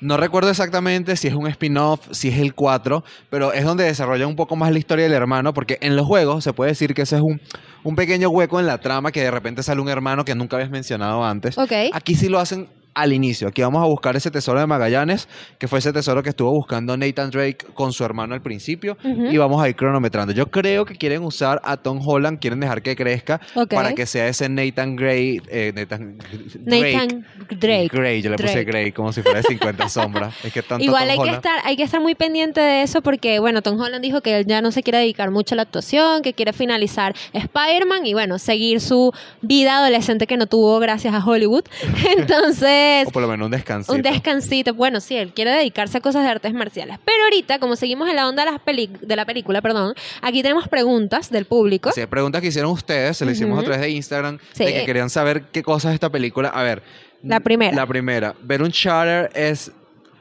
No 0.00 0.16
recuerdo 0.16 0.50
exactamente 0.50 1.14
si 1.16 1.28
es 1.28 1.34
un 1.34 1.46
spin-off, 1.46 2.08
si 2.10 2.28
es 2.28 2.38
el 2.38 2.54
4, 2.54 3.04
pero 3.28 3.52
es 3.52 3.64
donde 3.64 3.84
desarrolla 3.84 4.26
un 4.26 4.36
poco 4.36 4.56
más 4.56 4.72
la 4.72 4.78
historia 4.78 5.04
del 5.04 5.12
hermano, 5.12 5.52
porque 5.52 5.78
en 5.82 5.94
los 5.96 6.06
juegos 6.06 6.42
se 6.42 6.52
puede 6.52 6.70
decir 6.70 6.94
que 6.94 7.02
ese 7.02 7.16
es 7.16 7.22
un, 7.22 7.40
un 7.84 7.96
pequeño 7.96 8.30
hueco 8.30 8.58
en 8.60 8.66
la 8.66 8.78
trama 8.78 9.12
que 9.12 9.20
de 9.20 9.30
repente 9.30 9.62
sale 9.62 9.80
un 9.80 9.88
hermano 9.88 10.24
que 10.24 10.34
nunca 10.34 10.56
habías 10.56 10.70
mencionado 10.70 11.24
antes. 11.24 11.58
Ok. 11.58 11.72
Aquí 11.92 12.14
sí 12.14 12.28
lo 12.28 12.38
hacen 12.38 12.68
al 12.94 13.12
inicio. 13.12 13.48
Aquí 13.48 13.62
vamos 13.62 13.82
a 13.82 13.86
buscar 13.86 14.16
ese 14.16 14.30
tesoro 14.30 14.60
de 14.60 14.66
Magallanes, 14.66 15.28
que 15.58 15.68
fue 15.68 15.78
ese 15.78 15.92
tesoro 15.92 16.22
que 16.22 16.30
estuvo 16.30 16.50
buscando 16.50 16.96
Nathan 16.96 17.30
Drake 17.30 17.66
con 17.74 17.92
su 17.92 18.04
hermano 18.04 18.34
al 18.34 18.42
principio, 18.42 18.96
Ujú. 19.04 19.26
y 19.26 19.36
vamos 19.38 19.62
a 19.62 19.68
ir 19.68 19.76
cronometrando. 19.76 20.32
Yo 20.32 20.46
creo 20.46 20.84
que 20.84 20.94
quieren 20.96 21.22
usar 21.22 21.60
a 21.64 21.76
Tom 21.76 22.00
Holland, 22.04 22.38
quieren 22.40 22.60
dejar 22.60 22.82
que 22.82 22.96
crezca 22.96 23.40
para 23.70 23.92
que 23.94 24.06
sea 24.06 24.26
ese 24.28 24.48
Nathan 24.48 24.96
Gray, 24.96 25.40
eh, 25.48 25.72
Nathan 25.74 26.18
Drake. 26.18 26.92
Nathan 26.92 27.26
Drake. 27.58 27.88
Gray, 27.92 28.22
yo 28.22 28.30
le 28.30 28.36
puse. 28.36 28.64
Gray 28.64 28.92
como 28.92 29.12
si 29.12 29.22
fuera 29.22 29.38
de 29.38 29.44
50 29.44 29.88
sombras. 29.88 30.34
Es 30.44 30.52
que 30.52 30.62
tanto 30.62 30.84
Igual 30.84 31.02
Tom 31.04 31.10
hay 31.10 31.16
que, 31.16 31.22
Holland- 31.22 31.36
estar, 31.36 31.58
hay 31.64 31.76
que 31.76 31.82
estar 31.84 32.00
muy 32.00 32.14
pendiente 32.14 32.60
de 32.60 32.82
eso 32.82 33.00
porque, 33.02 33.38
bueno, 33.38 33.62
Tom 33.62 33.80
Holland 33.80 34.02
dijo 34.02 34.20
que 34.20 34.36
él 34.38 34.46
ya 34.46 34.60
no 34.60 34.72
se 34.72 34.82
quiere 34.82 34.98
dedicar 34.98 35.30
mucho 35.30 35.54
a 35.54 35.56
la 35.56 35.62
actuación, 35.62 36.22
que 36.22 36.32
quiere 36.34 36.52
finalizar 36.52 37.14
Spider-Man 37.32 38.04
y, 38.06 38.14
bueno, 38.14 38.38
seguir 38.38 38.80
su 38.80 39.12
vida 39.42 39.78
adolescente 39.78 40.26
que 40.26 40.36
no 40.36 40.46
tuvo 40.46 40.78
gracias 40.80 41.14
a 41.14 41.24
Hollywood. 41.24 41.64
Entonces, 42.18 42.79
O 43.06 43.10
por 43.10 43.22
lo 43.22 43.28
menos 43.28 43.46
un 43.46 43.50
descansito. 43.52 43.92
Un 43.94 44.02
descansito. 44.02 44.74
Bueno, 44.74 45.00
sí, 45.00 45.16
él 45.16 45.32
quiere 45.32 45.50
dedicarse 45.52 45.98
a 45.98 46.00
cosas 46.00 46.22
de 46.24 46.28
artes 46.30 46.52
marciales. 46.54 46.98
Pero 47.04 47.22
ahorita, 47.24 47.58
como 47.58 47.76
seguimos 47.76 48.08
en 48.08 48.16
la 48.16 48.28
onda 48.28 48.44
de, 48.44 48.50
las 48.52 48.60
peli- 48.60 48.90
de 49.00 49.16
la 49.16 49.24
película, 49.26 49.60
perdón, 49.62 49.94
aquí 50.22 50.42
tenemos 50.42 50.68
preguntas 50.68 51.30
del 51.30 51.44
público. 51.46 51.88
Así, 51.90 52.04
preguntas 52.06 52.40
que 52.42 52.48
hicieron 52.48 52.70
ustedes, 52.70 53.16
se 53.16 53.24
lo 53.24 53.30
hicimos 53.30 53.52
Ujú. 53.52 53.60
a 53.60 53.64
través 53.64 53.80
de 53.80 53.90
Instagram, 53.90 54.38
Sí. 54.52 54.64
de 54.64 54.72
que 54.74 54.84
querían 54.84 55.10
saber 55.10 55.44
qué 55.52 55.62
cosas 55.62 55.90
es 55.90 55.94
esta 55.94 56.10
película. 56.10 56.48
A 56.48 56.62
ver. 56.62 56.82
La 57.22 57.40
primera. 57.40 57.76
La 57.76 57.86
primera. 57.86 58.34
Ver 58.42 58.62
un 58.62 58.70
charter 58.72 59.30
es... 59.34 59.70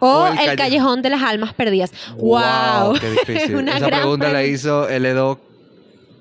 O 0.01 0.07
o 0.07 0.27
el 0.27 0.37
calle- 0.37 0.55
callejón 0.55 1.01
de 1.01 1.09
las 1.09 1.21
almas 1.23 1.53
perdidas. 1.53 1.91
¡Wow! 2.17 2.93
qué 2.99 3.09
difícil. 3.11 3.55
Una 3.57 3.77
Esa 3.77 3.87
gran 3.87 3.99
pregunta 4.01 4.27
la 4.27 4.33
pregunta. 4.35 4.45
hizo 4.45 4.87
el 4.87 5.05
Edo 5.05 5.39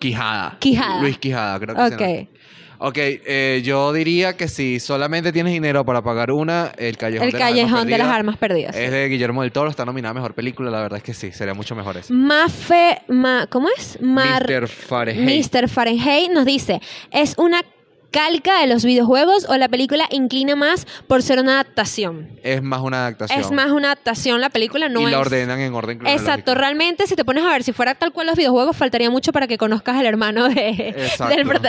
Quijada. 0.01 0.57
Quijada. 0.61 1.01
Luis 1.01 1.19
Quijada, 1.19 1.59
creo 1.61 1.75
que. 1.97 2.27
Ok. 2.27 2.38
Ok, 2.81 2.97
eh, 2.97 3.61
yo 3.65 3.93
diría 3.93 4.37
que 4.37 4.47
si 4.47 4.79
solamente 4.79 5.33
tienes 5.33 5.53
dinero 5.53 5.85
para 5.85 6.01
pagar 6.03 6.31
una, 6.31 6.73
El 6.79 6.97
Callejón, 6.97 7.27
El 7.27 7.33
de, 7.33 7.39
las 7.39 7.49
callejón 7.49 7.89
de 7.89 7.99
las 7.99 8.09
armas 8.09 8.37
perdidas. 8.37 8.77
es 8.77 8.91
de 8.93 9.09
Guillermo 9.09 9.43
del 9.43 9.51
Toro, 9.51 9.69
está 9.69 9.85
nominada 9.85 10.13
a 10.13 10.15
Mejor 10.15 10.35
Película, 10.35 10.71
la 10.71 10.83
verdad 10.83 10.99
es 10.99 11.03
que 11.03 11.13
sí, 11.13 11.33
sería 11.33 11.55
mucho 11.55 11.75
mejor 11.75 11.97
eso. 11.97 12.15
Mafe, 12.15 13.01
ma, 13.09 13.49
¿cómo 13.51 13.69
es? 13.77 14.01
Mar, 14.01 14.47
Mr. 14.49 14.69
Fahrenheit. 14.69 15.53
Mr. 15.53 15.69
Fahrenheit 15.69 16.31
nos 16.31 16.45
dice, 16.45 16.81
¿es 17.11 17.35
una 17.37 17.63
calca 18.11 18.61
de 18.61 18.67
los 18.67 18.85
videojuegos 18.85 19.47
o 19.49 19.57
la 19.57 19.69
película 19.69 20.07
inclina 20.11 20.57
más 20.57 20.87
por 21.07 21.23
ser 21.23 21.39
una 21.41 21.55
adaptación? 21.61 22.29
Es 22.43 22.63
más 22.63 22.81
una 22.81 23.01
adaptación. 23.07 23.41
Es 23.41 23.51
más 23.51 23.71
una 23.71 23.89
adaptación, 23.89 24.41
la 24.41 24.51
película 24.51 24.89
no 24.89 25.03
y 25.03 25.05
es... 25.07 25.11
la 25.11 25.19
ordenan 25.21 25.61
en 25.61 25.75
orden 25.75 25.99
cronológico. 25.99 26.31
Exacto, 26.31 26.55
realmente 26.55 27.07
si 27.07 27.15
te 27.17 27.25
pones 27.25 27.45
a 27.45 27.49
ver, 27.51 27.63
si 27.63 27.73
fuera 27.73 27.95
tal 27.95 28.13
cual 28.13 28.27
los 28.29 28.37
videojuegos, 28.37 28.77
faltaría 28.77 29.11
mucho 29.11 29.33
para 29.33 29.47
que 29.47 29.59
conozcas 29.59 29.97
al 29.97 30.07
hermano 30.07 30.49
de, 30.49 30.95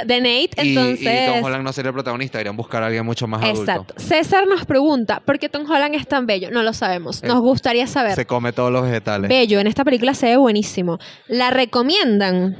del 0.06 0.24
Nate. 0.24 0.50
Y, 0.64 0.70
Entonces, 0.70 1.02
y 1.02 1.32
Tom 1.34 1.44
Holland 1.44 1.64
no 1.64 1.74
sería 1.74 1.90
el 1.90 1.94
protagonista, 1.94 2.38
deberían 2.38 2.56
buscar 2.58 2.84
a 2.84 2.88
alguien 2.88 3.06
mucho 3.06 3.28
más 3.28 3.44
adulto. 3.44 3.62
exacto. 3.62 3.94
César 3.98 4.48
nos 4.48 4.66
pregunta, 4.66 5.22
¿por 5.26 5.40
qué 5.40 5.50
Tom 5.50 5.70
Holland 5.70 5.96
es 5.96 6.08
tan 6.08 6.26
bello? 6.26 6.50
No 6.52 6.64
lo 6.64 6.74
sabemos. 6.74 7.22
Eh, 7.24 7.28
Nos 7.28 7.42
gustaría 7.42 7.86
saber. 7.88 8.16
Se 8.16 8.26
come 8.26 8.54
todos 8.54 8.72
los 8.72 8.84
vegetales. 8.84 9.30
Bello, 9.30 9.60
en 9.60 9.68
esta 9.68 9.84
película 9.84 10.14
se 10.14 10.28
ve 10.28 10.38
buenísimo. 10.38 10.98
¿La 11.28 11.50
recomiendan? 11.50 12.56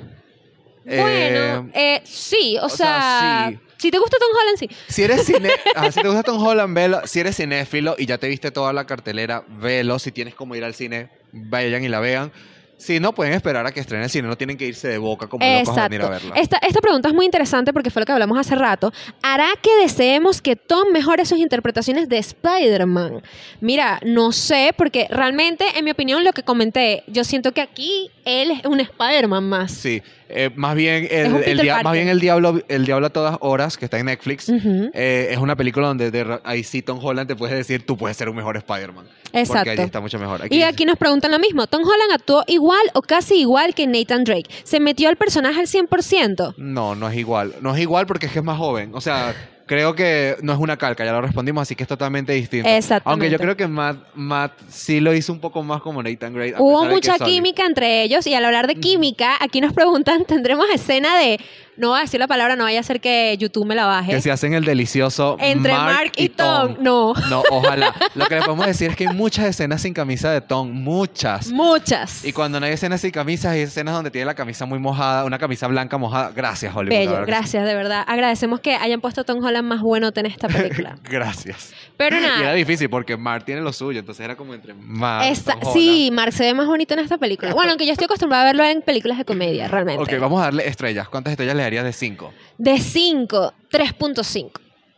Eh, 0.86 1.02
bueno, 1.02 1.70
eh, 1.74 2.02
sí, 2.04 2.58
o, 2.62 2.66
o 2.66 2.70
sea, 2.70 2.88
sea, 2.88 3.50
sí. 3.50 3.60
Si 3.80 3.92
te 3.92 3.98
gusta 3.98 4.18
Tom 4.20 4.30
Holland, 4.40 4.58
sí. 4.60 4.70
Si 4.88 5.04
eres 5.04 5.26
cine, 5.26 5.50
ajá, 5.76 5.92
si 5.92 6.02
te 6.02 6.08
gusta 6.08 6.24
Tom 6.24 6.46
Holland, 6.46 6.76
velo. 6.76 7.02
Si 7.06 7.20
eres 7.20 7.38
cinéfilo 7.38 7.96
y 7.98 8.06
ya 8.06 8.18
te 8.18 8.28
viste 8.28 8.52
toda 8.52 8.74
la 8.74 8.86
cartelera, 8.86 9.44
velo. 9.48 9.98
Si 10.00 10.12
tienes 10.12 10.36
como 10.36 10.56
ir 10.56 10.64
al 10.64 10.74
cine, 10.74 11.10
vayan 11.32 11.84
y 11.84 11.88
la 11.88 12.00
vean. 12.00 12.32
Si 12.80 13.02
no, 13.02 13.14
pueden 13.14 13.34
esperar 13.34 13.66
a 13.66 13.74
que 13.74 13.82
estrene 13.82 14.06
el 14.06 14.10
cine. 14.10 14.30
No 14.30 14.38
tienen 14.38 14.56
que 14.56 14.66
irse 14.66 14.88
de 14.88 14.98
boca 14.98 15.28
como 15.28 15.46
locos 15.46 15.78
a 15.78 15.90
venir 15.90 16.02
a 16.02 16.10
verla. 16.10 16.36
Esta, 16.36 16.58
esta 16.58 16.80
pregunta 16.80 17.10
es 17.10 17.14
muy 17.14 17.26
interesante 17.26 17.74
porque 17.74 17.90
fue 17.90 18.02
lo 18.02 18.06
que 18.06 18.14
hablamos 18.14 18.38
hace 18.38 18.56
rato. 18.56 18.94
¿Hará 19.22 19.50
que 19.62 19.70
deseemos 19.82 20.42
que 20.42 20.56
Tom 20.56 20.90
mejore 20.94 21.26
sus 21.26 21.40
interpretaciones 21.40 22.08
de 22.08 22.18
Spider-Man? 22.20 23.22
Mira, 23.60 24.00
no 24.06 24.32
sé, 24.32 24.74
porque 24.78 25.08
realmente, 25.10 25.66
en 25.76 25.84
mi 25.84 25.92
opinión, 25.92 26.24
lo 26.24 26.32
que 26.32 26.44
comenté, 26.44 27.04
yo 27.08 27.26
siento 27.26 27.52
que 27.52 27.60
aquí 27.60 28.12
él 28.24 28.52
es 28.52 28.66
un 28.66 28.80
Spider-Man 28.80 29.44
más. 29.44 29.74
Sí, 29.74 30.02
eh, 30.30 30.50
más 30.56 30.76
bien 30.76 31.08
el, 31.10 31.58
dia- 31.60 31.82
más 31.84 31.94
bien 31.94 32.08
el 32.08 32.20
diablo, 32.20 32.62
el 32.68 32.86
diablo 32.86 33.08
a 33.08 33.10
todas 33.10 33.38
horas 33.42 33.78
que 33.78 33.86
está 33.86 33.98
en 34.00 34.06
Netflix. 34.06 34.48
Eh, 34.50 35.28
es 35.32 35.38
una 35.38 35.56
película 35.56 35.88
donde 35.88 36.12
de 36.12 36.40
ahí 36.44 36.64
sí 36.64 36.82
Tom 36.82 37.00
Holland 37.04 37.28
te 37.28 37.36
puede 37.36 37.56
decir 37.56 37.86
tú 37.86 37.98
puedes 37.98 38.16
ser 38.18 38.30
un 38.30 38.36
mejor 38.36 38.56
Spider-Man. 38.58 39.06
Porque 39.06 39.40
Exacto. 39.40 39.70
ahí 39.72 39.78
está 39.80 40.00
mucho 40.00 40.18
mejor. 40.20 40.42
Y 40.52 40.64
aquí 40.64 40.86
nos 40.86 40.98
preguntan 40.98 41.32
lo 41.32 41.40
mismo. 41.40 41.68
Tom 41.68 41.82
Holland 41.84 42.12
actuó 42.14 42.44
igual 42.48 42.82
o 42.94 43.02
casi 43.02 43.36
igual 43.42 43.74
que 43.76 43.86
Nathan 43.88 44.24
Drake. 44.24 44.50
¿Se 44.64 44.80
metió 44.80 45.10
al 45.10 45.18
personaje 45.18 45.60
al 45.60 45.68
100%? 45.68 46.56
No, 46.58 46.96
no 46.96 47.10
es 47.10 47.18
igual. 47.18 47.54
No 47.62 47.76
es 47.76 47.82
igual 47.82 48.06
porque 48.08 48.26
es 48.28 48.32
que 48.32 48.40
es 48.40 48.46
más 48.46 48.58
joven. 48.58 48.92
O 48.96 49.02
sea, 49.02 49.36
creo 49.70 49.94
que 49.94 50.36
no 50.42 50.52
es 50.52 50.58
una 50.58 50.78
calca, 50.78 51.06
ya 51.06 51.12
lo 51.12 51.22
respondimos, 51.22 51.62
así 51.62 51.76
que 51.76 51.84
es 51.84 51.88
totalmente 51.88 52.34
distinto. 52.34 52.68
Exactamente. 52.68 53.04
Aunque 53.06 53.30
yo 53.30 53.38
creo 53.38 53.56
que 53.56 53.68
Matt, 53.68 53.98
Matt 54.16 54.54
sí 54.68 55.00
lo 55.00 55.14
hizo 55.14 55.32
un 55.32 55.40
poco 55.40 55.62
más 55.62 55.80
como 55.84 56.02
Nathan 56.02 56.34
Gray. 56.34 56.56
Hubo 56.58 56.86
mucha 56.86 57.20
química 57.20 57.66
entre 57.68 58.02
ellos 58.02 58.26
y 58.26 58.34
al 58.34 58.46
hablar 58.46 58.66
de 58.66 58.76
química, 58.76 59.38
aquí 59.40 59.62
nos 59.62 59.72
preguntan, 59.72 60.26
¿tendremos 60.28 60.66
escena 60.74 61.16
de 61.20 61.40
No 61.78 61.90
voy 61.90 62.00
a 62.00 62.02
decir 62.02 62.20
la 62.20 62.28
palabra, 62.28 62.56
no 62.56 62.64
vaya 62.64 62.80
a 62.80 62.84
ser 62.84 63.00
que 63.00 63.38
YouTube 63.38 63.68
me 63.68 63.76
la 63.76 63.86
baje. 63.86 64.12
Que 64.12 64.22
se 64.22 64.32
hacen 64.32 64.54
el 64.56 64.66
delicioso 64.66 65.38
Entre 65.40 65.72
Mark, 65.72 66.14
y 66.18 66.30
Tom. 66.30 66.78
No. 66.80 67.14
No, 67.30 67.44
ojalá. 67.52 67.94
Lo 68.16 68.26
que 68.26 68.36
le 68.36 68.42
podemos 68.42 68.66
decir 68.66 68.90
es 68.90 68.96
que 68.96 69.08
hay 69.08 69.16
muchas 69.16 69.46
escenas 69.46 69.84
sin 69.84 69.94
camisa 69.94 70.32
de 70.32 70.42
Tom, 70.42 70.72
muchas. 70.72 71.52
Muchas. 71.52 72.26
Y 72.26 72.34
cuando 72.34 72.60
no 72.60 72.66
hay 72.66 72.74
escenas 72.74 73.02
sin 73.02 73.12
camisas, 73.12 73.52
hay 73.52 73.62
escenas 73.62 73.94
donde 73.94 74.10
tiene 74.10 74.26
la 74.26 74.34
camisa 74.34 74.66
muy 74.66 74.80
mojada, 74.80 75.26
una 75.26 75.38
camisa 75.38 75.68
blanca 75.68 76.00
mojada. 76.00 76.32
Gracias, 76.36 76.76
Hollywood. 76.76 76.98
Bello, 76.98 77.18
sí. 77.18 77.24
gracias, 77.28 77.66
de 77.66 77.76
verdad. 77.76 78.04
Agradecemos 78.08 78.60
que 78.62 78.74
hayan 78.74 79.00
puesto 79.00 79.22
a 79.22 79.24
Tom 79.24 79.44
Holland 79.44 79.59
más 79.62 79.82
bueno 79.82 80.12
en 80.16 80.26
esta 80.26 80.48
película. 80.48 80.98
Gracias. 81.04 81.74
Pero 81.98 82.18
Y 82.18 82.24
era 82.24 82.54
difícil 82.54 82.90
porque 82.90 83.18
Mark 83.18 83.46
tiene 83.46 83.62
lo 83.62 83.74
suyo, 83.74 84.00
entonces 84.00 84.24
era 84.24 84.36
como 84.36 84.54
entre 84.54 84.74
Mark. 84.74 85.36
sí, 85.74 86.10
Mark 86.12 86.32
se 86.34 86.44
ve 86.44 86.54
más 86.54 86.68
bonito 86.68 86.94
en 86.94 87.02
esta 87.02 87.18
película. 87.18 87.54
Bueno, 87.54 87.72
aunque 87.72 87.86
yo 87.86 87.92
estoy 87.92 88.06
acostumbrada 88.06 88.44
a 88.44 88.48
verlo 88.48 88.64
en 88.64 88.82
películas 88.82 89.18
de 89.18 89.26
comedia, 89.26 89.68
realmente. 89.68 90.02
Ok, 90.02 90.20
vamos 90.20 90.42
a 90.42 90.46
darle 90.46 90.68
estrellas. 90.68 91.10
¿Cuántas 91.10 91.32
estrellas 91.32 91.56
le 91.56 91.64
darías 91.64 91.84
de 91.84 91.94
5? 91.94 92.34
De 92.58 92.80
5, 92.80 93.54
3.5. 93.72 94.52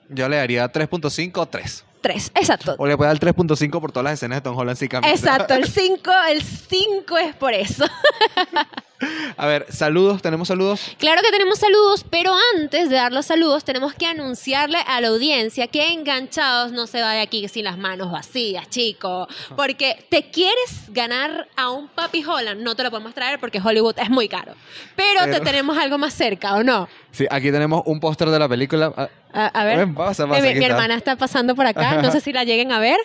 Yo 0.09 0.29
le 0.29 0.37
daría 0.37 0.71
3.5 0.71 1.37
o 1.37 1.45
3. 1.45 1.85
3, 2.01 2.31
exacto. 2.35 2.75
O 2.77 2.87
le 2.87 2.97
puede 2.97 3.09
dar 3.09 3.19
3.5 3.19 3.79
por 3.79 3.91
todas 3.91 4.03
las 4.05 4.13
escenas 4.13 4.37
de 4.37 4.41
Tom 4.41 4.57
Holland 4.57 4.77
sin 4.77 4.87
camisa. 4.87 5.13
Exacto, 5.13 5.53
el 5.53 5.65
5, 5.69 6.11
el 6.29 6.41
5 6.41 7.17
es 7.17 7.35
por 7.35 7.53
eso. 7.53 7.85
A 9.37 9.47
ver, 9.47 9.65
saludos, 9.69 10.21
¿tenemos 10.21 10.47
saludos? 10.47 10.81
Claro 10.97 11.21
que 11.21 11.31
tenemos 11.31 11.57
saludos, 11.59 12.05
pero 12.09 12.33
antes 12.55 12.89
de 12.89 12.95
dar 12.95 13.11
los 13.11 13.25
saludos 13.25 13.63
tenemos 13.63 13.93
que 13.93 14.05
anunciarle 14.05 14.77
a 14.85 15.01
la 15.01 15.07
audiencia 15.09 15.67
que 15.67 15.91
enganchados 15.91 16.71
no 16.71 16.87
se 16.87 17.01
va 17.01 17.13
de 17.13 17.21
aquí 17.21 17.47
sin 17.47 17.63
las 17.65 17.77
manos 17.77 18.11
vacías, 18.11 18.69
chico. 18.69 19.27
Porque 19.55 20.05
te 20.09 20.29
quieres 20.29 20.85
ganar 20.89 21.47
a 21.55 21.69
un 21.69 21.87
Papi 21.87 22.23
Holland, 22.23 22.61
no 22.61 22.75
te 22.75 22.83
lo 22.83 22.91
podemos 22.91 23.13
traer 23.13 23.39
porque 23.39 23.59
Hollywood 23.63 23.95
es 23.97 24.09
muy 24.09 24.27
caro. 24.27 24.53
Pero, 24.95 25.25
te 25.31 25.39
tenemos 25.39 25.77
algo 25.77 25.97
más 25.97 26.13
cerca, 26.13 26.55
¿o 26.55 26.63
no? 26.63 26.87
Sí, 27.11 27.25
aquí 27.29 27.51
tenemos 27.51 27.81
un 27.85 27.99
póster 27.99 28.29
de 28.29 28.39
la 28.39 28.47
película. 28.47 29.09
A, 29.33 29.45
a 29.47 29.63
ver. 29.63 29.93
Pasa, 29.93 30.27
pasa, 30.27 30.39
Eh, 30.39 30.41
mi, 30.43 30.47
aquí 30.49 30.59
mi 30.59 30.65
está. 30.65 30.75
hermana 30.75 30.95
está 30.95 31.15
pasando 31.15 31.55
por 31.55 31.65
acá, 31.65 32.01
no 32.01 32.11
sé 32.11 32.21
si 32.21 32.31
la 32.33 32.43
lleguen 32.43 32.71
a 32.71 32.79
ver. 32.79 32.97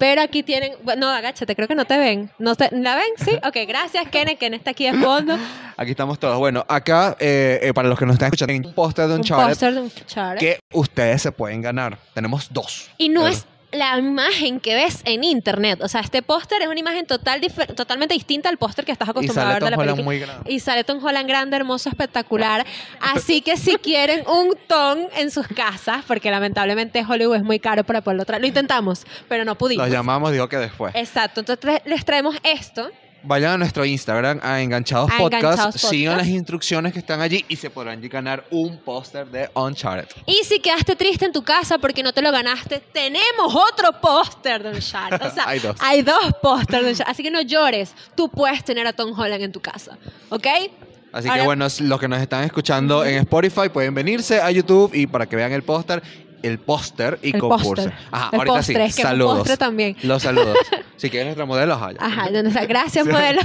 Pero 0.00 0.22
aquí 0.22 0.42
tienen, 0.42 0.72
bueno, 0.82 1.06
no, 1.08 1.12
agáchate, 1.12 1.54
creo 1.54 1.68
que 1.68 1.74
no 1.74 1.84
te 1.84 1.98
ven. 1.98 2.30
¿No 2.38 2.56
te- 2.56 2.70
¿La 2.72 2.96
ven? 2.96 3.04
Sí, 3.22 3.32
ok, 3.46 3.56
gracias, 3.68 4.08
Kenneth, 4.08 4.38
Kenneth 4.38 4.60
está 4.62 4.70
aquí 4.70 4.90
de 4.90 4.94
fondo. 4.94 5.36
Aquí 5.76 5.90
estamos 5.90 6.18
todos. 6.18 6.38
Bueno, 6.38 6.64
acá, 6.68 7.16
eh, 7.20 7.58
eh, 7.62 7.74
para 7.74 7.86
los 7.88 7.98
que 7.98 8.06
nos 8.06 8.14
están 8.14 8.28
escuchando, 8.28 8.52
hay 8.54 8.60
un 8.60 8.72
póster 8.74 9.06
de 9.08 9.12
Un 9.14 9.20
Uncharted 9.20 9.48
póster 9.48 9.74
de 9.74 9.80
Uncharted. 9.82 10.38
que 10.40 10.58
ustedes 10.72 11.20
se 11.20 11.32
pueden 11.32 11.60
ganar. 11.60 11.98
Tenemos 12.14 12.48
dos. 12.50 12.90
Y 12.96 13.10
no 13.10 13.26
es 13.28 13.44
la 13.72 13.98
imagen 13.98 14.60
que 14.60 14.74
ves 14.74 15.02
en 15.04 15.24
internet. 15.24 15.80
O 15.82 15.88
sea, 15.88 16.00
este 16.00 16.22
póster 16.22 16.62
es 16.62 16.68
una 16.68 16.78
imagen 16.78 17.06
total 17.06 17.40
totalmente 17.76 18.14
distinta 18.14 18.48
al 18.48 18.56
póster 18.56 18.84
que 18.84 18.92
estás 18.92 19.08
acostumbrado 19.08 19.50
a 19.50 19.52
ver 19.54 19.64
de 19.64 19.70
la 19.70 19.76
Holland 19.76 19.96
película. 19.96 20.04
muy 20.04 20.18
grande. 20.18 20.52
Y 20.52 20.60
sale 20.60 20.84
Tom 20.84 21.04
Holland 21.04 21.28
grande, 21.28 21.56
hermoso, 21.56 21.88
espectacular. 21.88 22.66
Así 23.00 23.40
que 23.42 23.56
si 23.56 23.76
quieren 23.76 24.24
un 24.28 24.56
Tom 24.66 24.98
en 25.16 25.30
sus 25.30 25.46
casas, 25.48 26.04
porque 26.06 26.30
lamentablemente 26.30 27.04
Hollywood 27.08 27.36
es 27.36 27.42
muy 27.42 27.60
caro 27.60 27.84
para 27.84 28.00
poderlo 28.00 28.24
traer. 28.24 28.40
Lo 28.40 28.48
intentamos, 28.48 29.06
pero 29.28 29.44
no 29.44 29.56
pudimos. 29.56 29.86
Los 29.86 29.94
llamamos, 29.94 30.32
digo 30.32 30.48
que 30.48 30.56
después. 30.56 30.94
Exacto. 30.94 31.40
Entonces 31.40 31.82
les 31.84 32.04
traemos 32.04 32.36
esto. 32.42 32.90
Vayan 33.22 33.52
a 33.52 33.58
nuestro 33.58 33.84
Instagram, 33.84 34.40
a 34.42 34.60
Enganchados 34.62 35.10
A 35.10 35.18
Podcast, 35.18 35.42
Enganchados 35.44 35.74
sigan 35.80 36.16
las 36.16 36.26
instrucciones 36.26 36.92
que 36.92 36.98
están 37.00 37.20
allí 37.20 37.44
y 37.48 37.56
se 37.56 37.68
podrán 37.70 38.00
ganar 38.08 38.44
un 38.50 38.78
póster 38.78 39.26
de 39.26 39.50
Uncharted. 39.54 40.08
Y 40.26 40.42
si 40.44 40.58
quedaste 40.60 40.96
triste 40.96 41.26
en 41.26 41.32
tu 41.32 41.42
casa 41.42 41.78
porque 41.78 42.02
no 42.02 42.12
te 42.12 42.22
lo 42.22 42.32
ganaste, 42.32 42.82
tenemos 42.92 43.54
otro 43.54 44.00
póster 44.00 44.62
de 44.62 44.70
Uncharted. 44.70 45.26
O 45.26 45.30
sea, 45.30 45.44
Hay 45.46 45.58
dos. 45.58 45.76
Hay 45.80 46.02
dos 46.02 46.32
pósters 46.40 46.84
de 46.84 46.90
Uncharted. 46.92 47.10
Así 47.12 47.22
que 47.22 47.30
no 47.30 47.42
llores. 47.42 47.94
Tú 48.14 48.30
puedes 48.30 48.64
tener 48.64 48.86
a 48.86 48.92
Tom 48.92 49.18
Holland 49.18 49.42
en 49.42 49.52
tu 49.52 49.60
casa. 49.60 49.98
¿Ok? 50.30 50.46
Así 51.12 51.28
Ahora- 51.28 51.40
que 51.40 51.46
bueno, 51.46 51.66
los 51.80 52.00
que 52.00 52.08
nos 52.08 52.20
están 52.20 52.44
escuchando 52.44 53.04
en 53.04 53.18
Spotify 53.18 53.68
pueden 53.72 53.94
venirse 53.94 54.40
a 54.40 54.50
YouTube 54.50 54.94
y 54.94 55.06
para 55.06 55.26
que 55.26 55.36
vean 55.36 55.52
el 55.52 55.62
póster, 55.62 56.02
el 56.42 56.58
póster 56.58 57.18
y 57.22 57.32
El. 57.36 57.92
Ajá, 58.10 58.28
El 58.32 58.38
ahorita 58.38 58.54
postre, 58.56 58.74
sí, 58.74 58.80
es 58.82 58.96
que 58.96 59.02
también. 59.56 59.96
Los 60.02 60.22
saludos. 60.22 60.56
si 60.96 61.10
quieren 61.10 61.28
nuestra 61.28 61.46
modelo. 61.46 61.74
Ajá, 61.74 62.30
no, 62.30 62.42
no, 62.42 62.50
gracias, 62.68 63.06
modelo. 63.06 63.40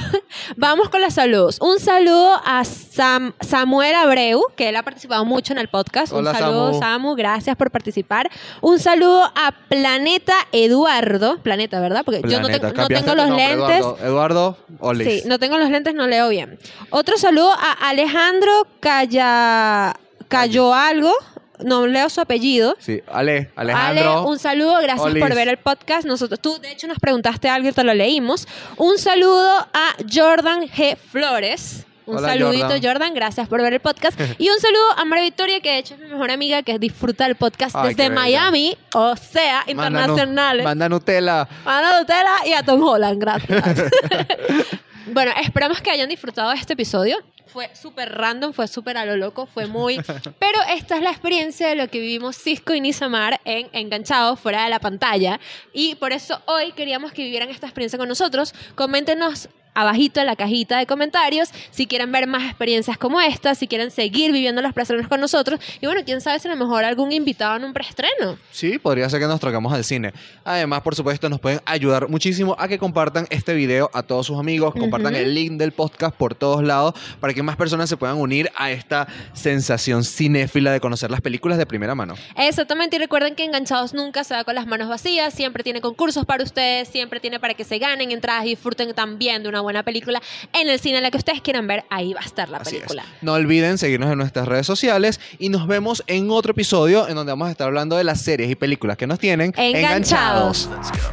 Vamos 0.58 0.90
con 0.90 1.02
los 1.02 1.14
saludos. 1.14 1.60
Un 1.62 1.80
saludo 1.80 2.34
a 2.46 2.64
Sam- 2.64 3.34
Samuel 3.42 3.96
Abreu, 3.96 4.42
que 4.56 4.70
él 4.70 4.76
ha 4.76 4.84
participado 4.84 5.26
mucho 5.26 5.54
en 5.54 5.60
el 5.60 5.68
podcast. 5.68 6.14
Hola, 6.14 6.32
Un 6.32 6.38
saludo, 6.38 6.68
Samu. 6.74 6.80
Samu. 6.80 7.16
gracias 7.16 7.56
por 7.56 7.72
participar. 7.72 8.30
Un 8.62 8.80
saludo 8.80 9.24
a 9.36 9.54
Planeta 9.70 10.34
Eduardo. 10.52 11.38
Planeta, 11.40 11.80
¿verdad? 11.80 12.04
Porque 12.06 12.22
yo 12.28 12.40
no, 12.40 12.48
tengo- 12.48 12.72
no 12.72 13.16
los 13.16 13.28
nombre, 13.30 13.56
lentes. 13.56 13.80
Eduardo, 13.80 13.98
Eduardo 14.06 14.58
Olis. 14.80 15.08
Sí, 15.08 15.28
no 15.28 15.40
tengo 15.40 15.58
los 15.58 15.70
lentes, 15.70 15.94
no 15.94 16.08
leo 16.08 16.30
bien. 16.30 16.58
Otro 16.90 17.18
saludo 17.18 17.52
a 17.52 17.90
Alejandro 17.90 18.52
Calla... 18.80 19.96
Cayó 20.28 20.74
algo. 20.74 21.14
No 21.64 21.88
leo 21.88 22.10
su 22.10 22.22
apellido. 22.22 22.76
Sí, 22.80 23.02
Ale, 23.12 23.52
Alejandro. 23.56 24.20
Ale, 24.20 24.28
un 24.28 24.40
saludo, 24.40 24.76
gracias 24.82 25.08
Olis. 25.08 25.24
por 25.24 25.36
ver 25.36 25.48
el 25.48 25.58
podcast. 25.58 26.06
Nosotros, 26.06 26.40
tú, 26.40 26.58
de 26.60 26.72
hecho, 26.72 26.88
nos 26.88 27.00
preguntaste 27.00 27.50
algo 27.50 27.70
y 27.70 27.72
te 27.72 27.84
lo 27.84 27.94
leímos. 27.94 28.48
Un 28.78 28.98
saludo 28.98 29.50
a 29.74 29.96
Jordan 30.12 30.64
G. 30.64 30.98
Flores. 30.98 31.86
Un 32.08 32.18
Hola, 32.18 32.30
saludito, 32.30 32.68
Jordan. 32.68 32.82
Jordan. 32.84 33.14
gracias 33.16 33.48
por 33.48 33.62
ver 33.62 33.74
el 33.74 33.80
podcast. 33.80 34.20
y 34.38 34.50
un 34.50 34.60
saludo 34.60 34.84
a 34.98 35.06
María 35.06 35.24
Victoria, 35.24 35.60
que 35.60 35.72
de 35.72 35.78
hecho 35.80 35.96
es 35.96 36.00
mi 36.00 36.08
mejor 36.08 36.30
amiga, 36.30 36.62
que 36.62 36.78
disfruta 36.78 37.26
el 37.26 37.36
podcast 37.36 37.76
Ay, 37.76 37.96
desde. 37.96 38.12
Miami, 38.12 38.78
o 38.94 39.16
sea, 39.16 39.64
Manda 39.68 39.88
internacionales. 39.88 40.64
Manda 40.64 40.88
Nutella. 40.88 41.48
Ana 41.66 42.00
Nutella 42.00 42.36
y 42.46 42.54
a 42.54 42.64
Tom 42.64 42.84
Holland, 42.84 43.20
gracias. 43.20 43.64
bueno, 45.08 45.32
esperamos 45.42 45.82
que 45.82 45.92
hayan 45.92 46.10
disfrutado 46.10 46.50
de 46.50 46.58
este 46.58 46.74
episodio. 46.74 47.18
Fue 47.48 47.70
súper 47.76 48.12
random, 48.12 48.54
fue 48.54 48.68
súper 48.68 48.98
a 48.98 49.06
lo 49.06 49.16
loco, 49.16 49.46
fue 49.46 49.68
muy... 49.68 49.98
Pero 50.40 50.60
esta 50.76 50.98
es 50.98 51.02
la 51.02 51.12
experiencia 51.12 51.68
de 51.68 51.76
lo 51.76 51.88
que 51.90 52.00
vivimos 52.00 52.38
Cisco 52.38 52.74
y 52.74 52.82
Nisamar 52.82 53.40
en 53.46 53.70
Enganchados, 53.72 54.40
fuera 54.40 54.64
de 54.64 54.70
la 54.70 54.80
pantalla. 54.80 55.40
Y 55.74 55.96
por 55.96 56.12
eso 56.12 56.42
hoy 56.48 56.72
queríamos 56.74 57.12
que 57.12 57.24
vivieran 57.24 57.50
esta 57.50 57.68
experiencia 57.68 58.00
con 58.00 58.10
nosotros. 58.10 58.54
Coméntenos 58.76 59.50
abajito 59.76 60.20
en 60.20 60.26
la 60.26 60.36
cajita 60.36 60.80
de 60.80 60.88
comentarios 60.88 61.50
si 61.70 61.86
quieren 61.86 62.12
ver 62.12 62.28
más 62.28 62.44
experiencias 62.44 62.98
como 62.98 63.22
esta, 63.22 63.54
si 63.54 63.68
quieren 63.68 63.92
seguir 63.92 64.32
viviendo 64.32 64.62
los 64.62 64.74
preestrenos 64.74 65.08
con 65.08 65.22
nosotros. 65.22 65.60
Y 65.82 65.86
bueno, 65.86 66.02
quién 66.06 66.22
sabe 66.22 66.40
si 66.40 66.48
a 66.48 66.52
lo 66.52 66.58
mejor 66.58 66.84
algún 66.84 67.12
invitado 67.12 67.58
en 67.58 67.66
un 67.66 67.74
preestreno. 67.74 68.38
Sí, 68.52 68.80
podría 68.80 69.10
ser 69.10 69.20
que 69.20 69.28
nos 69.28 69.40
traigamos 69.40 69.72
al 69.74 69.84
cine. 69.84 70.14
Además, 70.44 70.82
por 70.82 70.96
supuesto, 70.96 71.30
nos 71.30 71.40
pueden 71.40 71.60
ayudar 71.66 72.10
muchísimo 72.10 72.56
a 72.58 72.68
que 72.68 72.80
compartan 72.80 73.28
este 73.30 73.54
video 73.54 73.90
a 73.94 74.04
todos 74.04 74.26
sus 74.26 74.40
amigos, 74.40 74.74
compartan 74.74 75.16
el 75.16 75.34
link 75.34 75.54
del 75.54 75.72
podcast 75.72 76.16
por 76.16 76.36
todos 76.36 76.64
lados 76.64 76.96
para 77.20 77.34
que 77.34 77.44
más 77.44 77.58
personas 77.58 77.90
se 77.90 77.98
puedan 77.98 78.18
unir 78.18 78.50
a 78.56 78.72
esta 78.72 79.08
sensación 79.34 80.04
cinéfila 80.04 80.72
de 80.72 80.80
conocer 80.80 81.12
las 81.12 81.22
películas 81.22 81.58
de 81.58 81.66
primera 81.66 81.96
mano. 81.96 82.16
Exactamente, 82.38 82.96
y 82.96 83.00
recuerden 83.00 83.36
que 83.36 83.44
Enganchados 83.44 83.94
nunca 83.94 84.24
se 84.24 84.34
va 84.34 84.44
con 84.44 84.56
las 84.56 84.66
manos 84.66 84.88
vacías, 84.88 85.34
siempre 85.34 85.64
tiene 85.64 85.82
concursos 85.82 86.26
para 86.26 86.44
ustedes, 86.44 86.88
siempre 86.88 87.20
tiene 87.20 87.40
para 87.40 87.54
que 87.54 87.64
se 87.64 87.78
ganen 87.78 88.12
entradas 88.12 88.46
y 88.46 88.50
disfruten 88.50 88.94
también 88.94 89.44
de 89.44 89.50
una 89.50 89.62
buena 89.66 89.84
película 89.84 90.22
en 90.54 90.70
el 90.70 90.80
cine, 90.80 91.02
la 91.02 91.12
que 91.12 91.18
ustedes 91.18 91.42
quieran 91.42 91.68
ver, 91.68 91.84
ahí 91.90 92.14
va 92.14 92.22
a 92.22 92.26
estar 92.26 92.48
la 92.50 92.60
película. 92.60 93.04
No 93.22 93.34
olviden 93.34 93.78
seguirnos 93.78 94.12
en 94.12 94.18
nuestras 94.18 94.48
redes 94.48 94.66
sociales 94.66 95.20
y 95.40 95.50
nos 95.50 95.68
vemos 95.68 96.04
en 96.08 96.32
otro 96.32 96.52
episodio 96.52 97.08
en 97.08 97.16
donde 97.16 97.34
vamos 97.34 97.50
a 97.50 97.52
estar 97.52 97.68
hablando 97.68 97.98
de 97.98 98.04
las 98.04 98.22
series 98.22 98.50
y 98.50 98.56
películas 98.56 98.96
que 98.98 99.08
nos 99.08 99.20
tienen 99.20 99.54
enganchados. 99.58 100.70
enganchados. 100.70 101.06